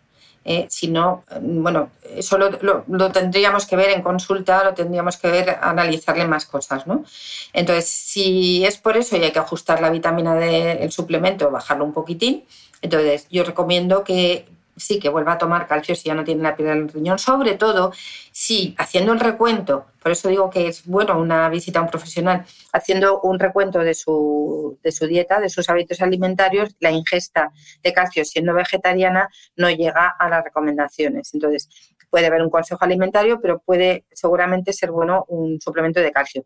[0.49, 5.59] Eh, si no, bueno, eso lo, tendríamos que ver en consulta, lo tendríamos que ver,
[5.61, 7.05] analizarle más cosas, ¿no?
[7.53, 11.85] Entonces, si es por eso y hay que ajustar la vitamina D, el suplemento, bajarlo
[11.85, 12.45] un poquitín,
[12.81, 14.47] entonces yo recomiendo que
[14.77, 17.55] sí que vuelva a tomar calcio si ya no tiene la piedra del riñón, sobre
[17.55, 17.93] todo
[18.31, 22.45] si haciendo el recuento, por eso digo que es bueno una visita a un profesional,
[22.73, 27.51] haciendo un recuento de su, de su dieta, de sus hábitos alimentarios, la ingesta
[27.83, 31.33] de calcio siendo vegetariana no llega a las recomendaciones.
[31.35, 31.69] Entonces,
[32.11, 36.45] puede haber un consejo alimentario, pero puede seguramente ser bueno un suplemento de calcio.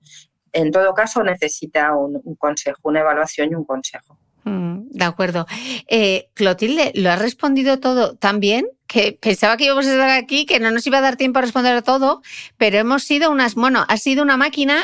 [0.53, 4.19] En todo caso, necesita un consejo, una evaluación y un consejo.
[4.51, 5.47] Mm, de acuerdo.
[5.87, 8.67] Eh, Clotilde, ¿lo has respondido todo tan bien?
[8.89, 11.43] Que pensaba que íbamos a estar aquí, que no nos iba a dar tiempo a
[11.43, 12.23] responder todo,
[12.57, 14.83] pero hemos sido unas, bueno, ha sido una máquina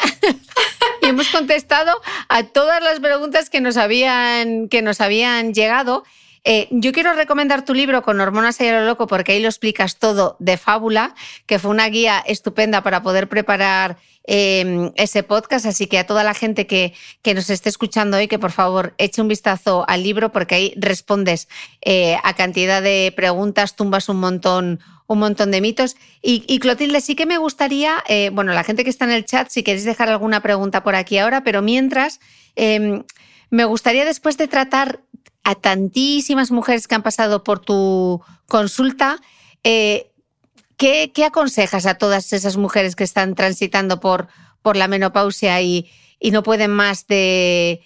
[1.02, 6.04] y hemos contestado a todas las preguntas que nos habían, que nos habían llegado.
[6.48, 9.48] Eh, yo quiero recomendar tu libro con hormonas y a lo loco porque ahí lo
[9.48, 11.16] explicas todo de fábula,
[11.46, 15.66] que fue una guía estupenda para poder preparar em, ese podcast.
[15.66, 18.94] Así que a toda la gente que, que, nos esté escuchando hoy, que por favor
[18.96, 21.48] eche un vistazo al libro porque ahí respondes
[21.82, 24.78] eh, a cantidad de preguntas, tumbas un montón
[25.08, 25.96] un montón de mitos.
[26.22, 29.48] Y, Clotilde, sí que me gustaría, eh, bueno, la gente que está en el chat,
[29.48, 32.20] si queréis dejar alguna pregunta por aquí ahora, pero mientras,
[32.56, 33.04] em,
[33.50, 35.00] me gustaría después de tratar
[35.46, 39.20] a tantísimas mujeres que han pasado por tu consulta,
[39.62, 40.10] eh,
[40.76, 44.26] ¿qué, aconsejas a todas esas mujeres que están transitando por,
[44.60, 45.88] por la menopausia y,
[46.32, 47.80] no pueden más de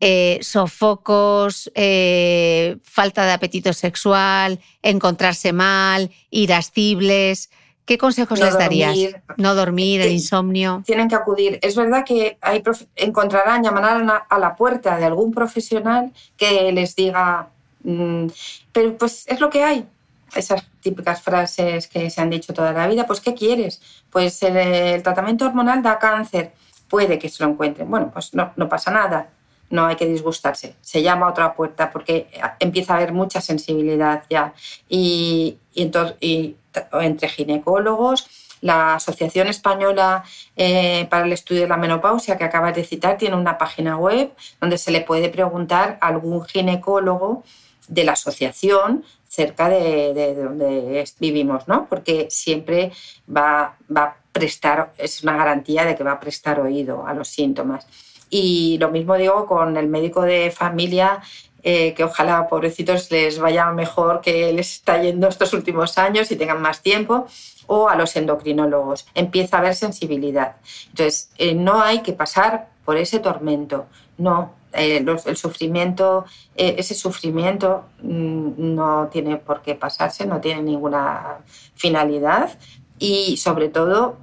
[0.00, 7.50] eh, sofocos, eh, falta de apetito sexual, encontrarse mal, irascibles?
[7.84, 8.96] ¿Qué consejos les darías?
[9.36, 10.82] no dormir, el insomnio.
[10.86, 11.58] Tienen que acudir.
[11.62, 12.62] Es verdad que hay
[12.94, 17.48] encontrarán, llamarán a la puerta de algún profesional que les diga,
[17.82, 18.26] mm,
[18.72, 19.86] pero pues es lo que hay.
[20.34, 23.82] Esas típicas frases que se han dicho toda la vida, pues ¿qué quieres?
[24.10, 26.52] Pues el, tratamiento hormonal da cáncer.
[26.88, 27.90] Puede que se lo encuentren.
[27.90, 29.28] Bueno, pues no, no pasa nada
[29.70, 30.76] no hay que disgustarse.
[30.82, 32.28] Se llama a otra puerta porque
[32.60, 34.52] empieza a haber mucha sensibilidad ya.
[34.86, 36.56] Y, y, entonces, y
[37.00, 38.26] entre ginecólogos.
[38.60, 40.22] La Asociación Española
[40.56, 44.30] eh, para el Estudio de la Menopausia, que acabas de citar, tiene una página web
[44.60, 47.42] donde se le puede preguntar a algún ginecólogo
[47.88, 51.86] de la asociación cerca de, donde vivimos, ¿no?
[51.88, 52.92] Porque siempre
[53.28, 57.28] va, va a prestar, es una garantía de que va a prestar oído a los
[57.28, 57.86] síntomas.
[58.28, 61.20] Y lo mismo digo con el médico de familia
[61.64, 66.36] eh, que ojalá, pobrecitos, les vaya mejor que les está yendo estos últimos años y
[66.36, 67.26] tengan más tiempo,
[67.68, 69.06] o a los endocrinólogos.
[69.14, 70.56] Empieza a haber sensibilidad.
[70.88, 73.86] Entonces, eh, no hay que pasar por ese tormento.
[74.18, 76.24] No, eh, el sufrimiento,
[76.56, 81.38] ese sufrimiento mm, no tiene por qué pasarse, no tiene ninguna
[81.76, 82.58] finalidad
[82.98, 84.16] y sobre todo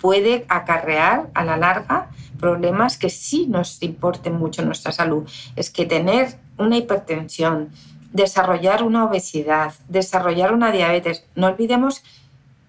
[0.00, 2.08] puede acarrear a la larga
[2.44, 5.26] problemas que sí nos importen mucho nuestra salud.
[5.56, 7.70] Es que tener una hipertensión,
[8.12, 12.02] desarrollar una obesidad, desarrollar una diabetes, no olvidemos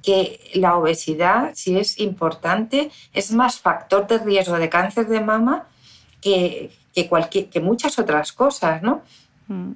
[0.02, 5.68] que la obesidad, si es importante, es más factor de riesgo de cáncer de mama
[6.22, 9.02] que, que, cualquier, que muchas otras cosas, ¿no?
[9.50, 9.72] Mm.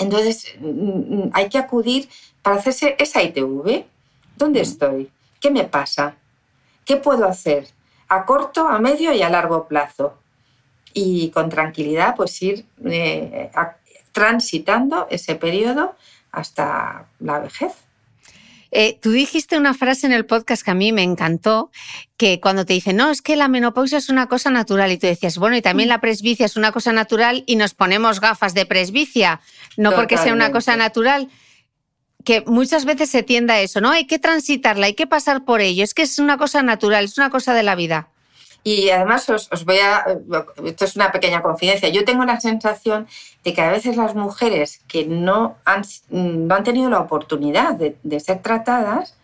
[0.00, 2.10] Entonces, mm, hay que acudir
[2.42, 3.86] para hacerse esa ITV.
[4.36, 4.68] ¿Dónde mm.
[4.68, 5.10] estoy?
[5.40, 6.16] ¿Qué me pasa?
[6.84, 7.68] ¿Qué puedo hacer?
[8.10, 10.18] A corto, a medio y a largo plazo.
[10.92, 13.50] Y con tranquilidad, pues ir eh,
[14.12, 15.94] transitando ese periodo
[16.32, 17.72] hasta la vejez.
[18.72, 21.70] Eh, tú dijiste una frase en el podcast que a mí me encantó,
[22.16, 25.06] que cuando te dicen, no, es que la menopausia es una cosa natural, y tú
[25.06, 28.66] decías, bueno, y también la presbicia es una cosa natural y nos ponemos gafas de
[28.66, 29.40] presbicia,
[29.76, 31.28] no porque sea una cosa natural
[32.24, 33.90] que muchas veces se tienda a eso, ¿no?
[33.90, 37.18] Hay que transitarla, hay que pasar por ello, es que es una cosa natural, es
[37.18, 38.08] una cosa de la vida.
[38.62, 40.04] Y además os, voy a,
[40.64, 43.06] esto es una pequeña confidencia, yo tengo la sensación
[43.42, 48.20] de que a veces las mujeres que no han, no han tenido la oportunidad de,
[48.20, 49.14] ser tratadas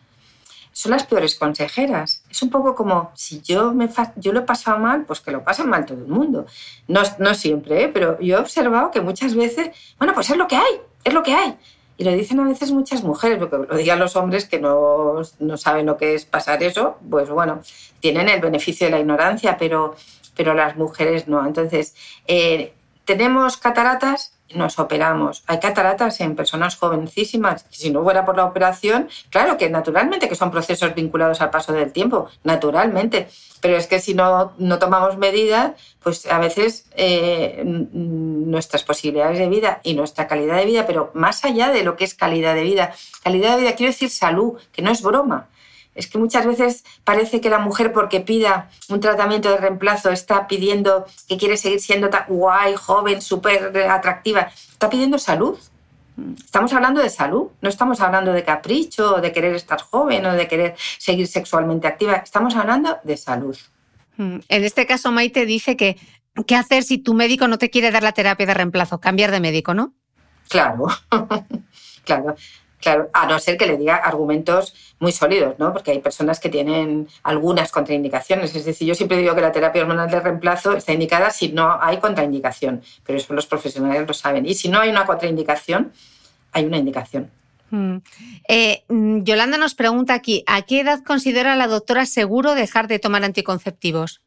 [0.72, 2.22] son las peores consejeras.
[2.30, 5.42] Es un poco como si yo, me, yo lo he pasado mal, pues que lo
[5.42, 6.46] pasa mal todo el mundo.
[6.86, 7.88] No, no siempre, ¿eh?
[7.88, 11.22] pero yo he observado que muchas veces, bueno, pues es lo que hay, es lo
[11.22, 11.56] que hay.
[11.98, 15.56] Y lo dicen a veces muchas mujeres, porque lo digan los hombres que no, no,
[15.56, 17.62] saben lo que es pasar eso, pues bueno,
[18.00, 19.96] tienen el beneficio de la ignorancia, pero,
[20.36, 21.46] pero las mujeres no.
[21.46, 21.94] Entonces,
[22.26, 22.74] eh,
[23.06, 24.35] ¿tenemos cataratas?
[24.54, 25.42] Nos operamos.
[25.46, 27.66] Hay cataratas en personas jovencísimas.
[27.70, 31.72] Si no fuera por la operación, claro que naturalmente que son procesos vinculados al paso
[31.72, 33.28] del tiempo, naturalmente.
[33.60, 35.72] Pero es que si no, no tomamos medidas,
[36.02, 41.44] pues a veces eh, nuestras posibilidades de vida y nuestra calidad de vida, pero más
[41.44, 44.82] allá de lo que es calidad de vida, calidad de vida quiero decir salud, que
[44.82, 45.48] no es broma.
[45.96, 50.46] Es que muchas veces parece que la mujer, porque pida un tratamiento de reemplazo, está
[50.46, 54.50] pidiendo que quiere seguir siendo tan guay, joven, súper atractiva.
[54.70, 55.58] Está pidiendo salud.
[56.38, 60.32] Estamos hablando de salud, no estamos hablando de capricho, o de querer estar joven o
[60.32, 62.14] de querer seguir sexualmente activa.
[62.14, 63.56] Estamos hablando de salud.
[64.16, 65.98] Mm, en este caso, Maite dice que
[66.46, 69.00] ¿qué hacer si tu médico no te quiere dar la terapia de reemplazo?
[69.00, 69.94] Cambiar de médico, ¿no?
[70.48, 70.86] Claro,
[72.04, 72.36] claro.
[72.80, 75.72] Claro, a no ser que le diga argumentos muy sólidos, ¿no?
[75.72, 78.54] Porque hay personas que tienen algunas contraindicaciones.
[78.54, 81.78] Es decir, yo siempre digo que la terapia hormonal de reemplazo está indicada si no
[81.80, 84.46] hay contraindicación, pero eso los profesionales lo saben.
[84.46, 85.92] Y si no hay una contraindicación,
[86.52, 87.30] hay una indicación.
[87.70, 87.96] Mm.
[88.48, 92.98] Eh, mm, Yolanda nos pregunta aquí, ¿a qué edad considera la doctora seguro dejar de
[92.98, 94.20] tomar anticonceptivos?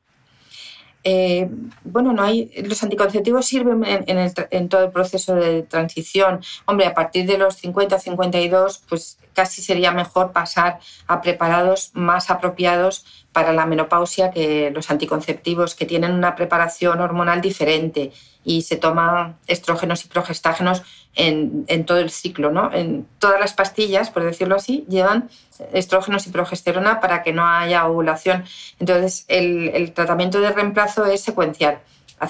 [1.03, 1.49] Eh,
[1.83, 6.41] bueno, no hay, los anticonceptivos sirven en, todo el proceso de transición.
[6.65, 11.91] Hombre, a partir de los 50 o 52, pues casi sería mejor pasar a preparados
[11.93, 18.11] más apropiados para la menopausia que los anticonceptivos, que tienen una preparación hormonal diferente
[18.43, 20.83] y se toman estrógenos y progestágenos
[21.15, 22.51] en, todo el ciclo.
[22.51, 22.69] ¿no?
[22.73, 25.29] En todas las pastillas, por decirlo así, llevan
[25.71, 28.43] estrógenos y progesterona para que no haya ovulación.
[28.77, 31.79] Entonces, el, tratamiento de reemplazo es secuencial.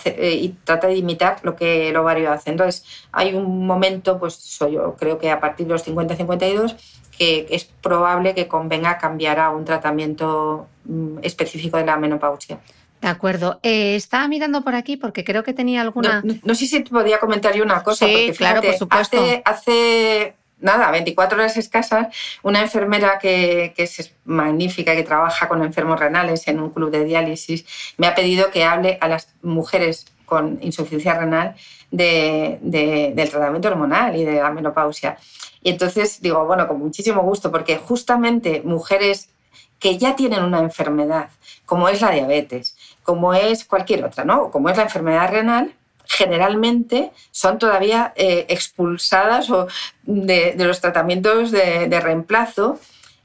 [0.05, 2.51] Eh, y trata de imitar lo que el ovario hace.
[2.51, 6.76] Entonces, hay un momento, pues yo creo que a partir de los 50-52,
[7.20, 12.59] que es probable que convenga cambiar a un tratamiento mm, específico de la menopausia.
[13.01, 13.59] De acuerdo.
[13.61, 16.24] Eh, estaba mirando por aquí porque creo que tenía alguna.
[16.43, 18.05] No, sé si te podía comentar yo una cosa.
[18.05, 19.22] porque, claro, por supuesto.
[19.22, 22.07] Hace, hace, nada, 24 horas escasas,
[22.41, 27.03] una enfermera que, que, es magnífica, que trabaja con enfermos renales en un club de
[27.03, 27.65] diálisis,
[27.97, 31.55] me ha pedido que hable a las mujeres con insuficiencia renal
[31.92, 35.18] de, del tratamiento hormonal y de la menopausia.
[35.62, 39.30] Y entonces digo, bueno, con muchísimo gusto, porque justamente mujeres
[39.80, 41.30] que ya tienen una enfermedad,
[41.66, 44.52] como es la diabetes, como es cualquier otra, ¿no?
[44.52, 45.74] como es la enfermedad renal,
[46.10, 49.68] generalmente son todavía eh, expulsadas o
[50.04, 52.80] de, los tratamientos de, reemplazo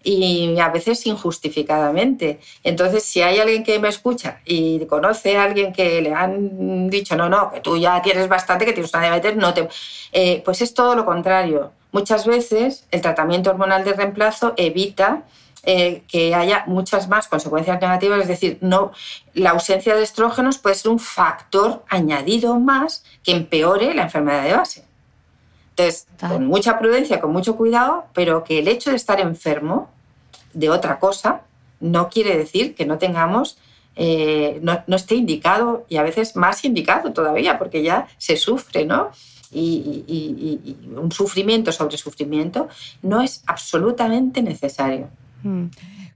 [0.05, 2.39] y a veces injustificadamente.
[2.63, 7.17] Entonces, si hay alguien que me escucha y conoce a alguien que le han dicho,
[7.17, 9.69] no, no, que tú ya tienes bastante, que tienes una diabetes, no te...
[10.13, 11.73] Eh, pues es todo lo contrario.
[11.91, 15.23] Muchas veces el tratamiento hormonal de reemplazo evita
[15.67, 18.93] eh, que haya muchas más consecuencias negativas, es decir, no,
[19.33, 24.53] la ausencia de estrógenos puede ser un factor añadido más que empeore la enfermedad de
[24.53, 24.85] base.
[25.71, 29.91] Entonces, con mucha prudencia, con mucho cuidado, pero que el hecho de estar enfermo
[30.55, 31.43] de otra cosa
[31.81, 33.59] no quiere decir que no tengamos,
[33.97, 39.11] eh, no, esté indicado y a veces más indicado todavía, porque ya se sufre, ¿no?
[39.55, 42.69] y, un sufrimiento sobre sufrimiento
[43.03, 45.09] no es absolutamente necesario.
[45.43, 45.67] Mm.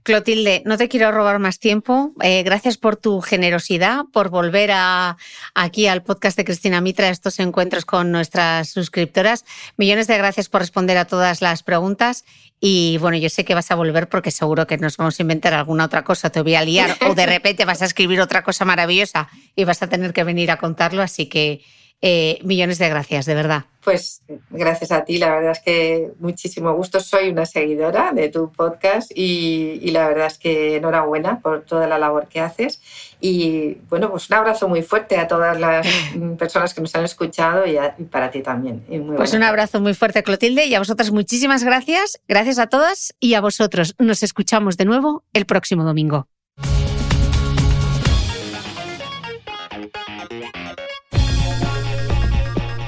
[0.09, 2.13] Clotilde, no te quiero robar más tiempo.
[2.23, 5.17] Eh, gracias por tu generosidad, por volver a,
[5.53, 9.45] aquí al podcast de Cristina Mitra, a estos encuentros con nuestras suscriptoras.
[9.77, 12.25] Millones de gracias por responder a todas las preguntas.
[12.59, 15.53] Y bueno, yo sé que vas a volver porque seguro que nos vamos a inventar
[15.53, 18.65] alguna otra cosa, te voy a liar o de repente vas a escribir otra cosa
[18.65, 21.03] maravillosa y vas a tener que venir a contarlo.
[21.03, 21.61] Así que
[22.01, 23.65] eh, millones de gracias, de verdad.
[23.83, 27.01] Pues gracias a ti, la verdad es que muchísimo gusto.
[27.01, 31.97] Soy una seguidora de tu podcast y, la verdad es que enhorabuena por toda la
[31.97, 32.81] labor que haces.
[33.19, 35.85] Y bueno, pues un abrazo muy fuerte a todas las
[36.37, 38.85] personas que nos han escuchado y, para ti también.
[39.17, 42.21] pues un abrazo muy fuerte, Clotilde, y a vosotras muchísimas gracias.
[42.27, 43.95] Gracias a todas y a vosotros.
[43.99, 46.27] Nos escuchamos de nuevo el próximo domingo.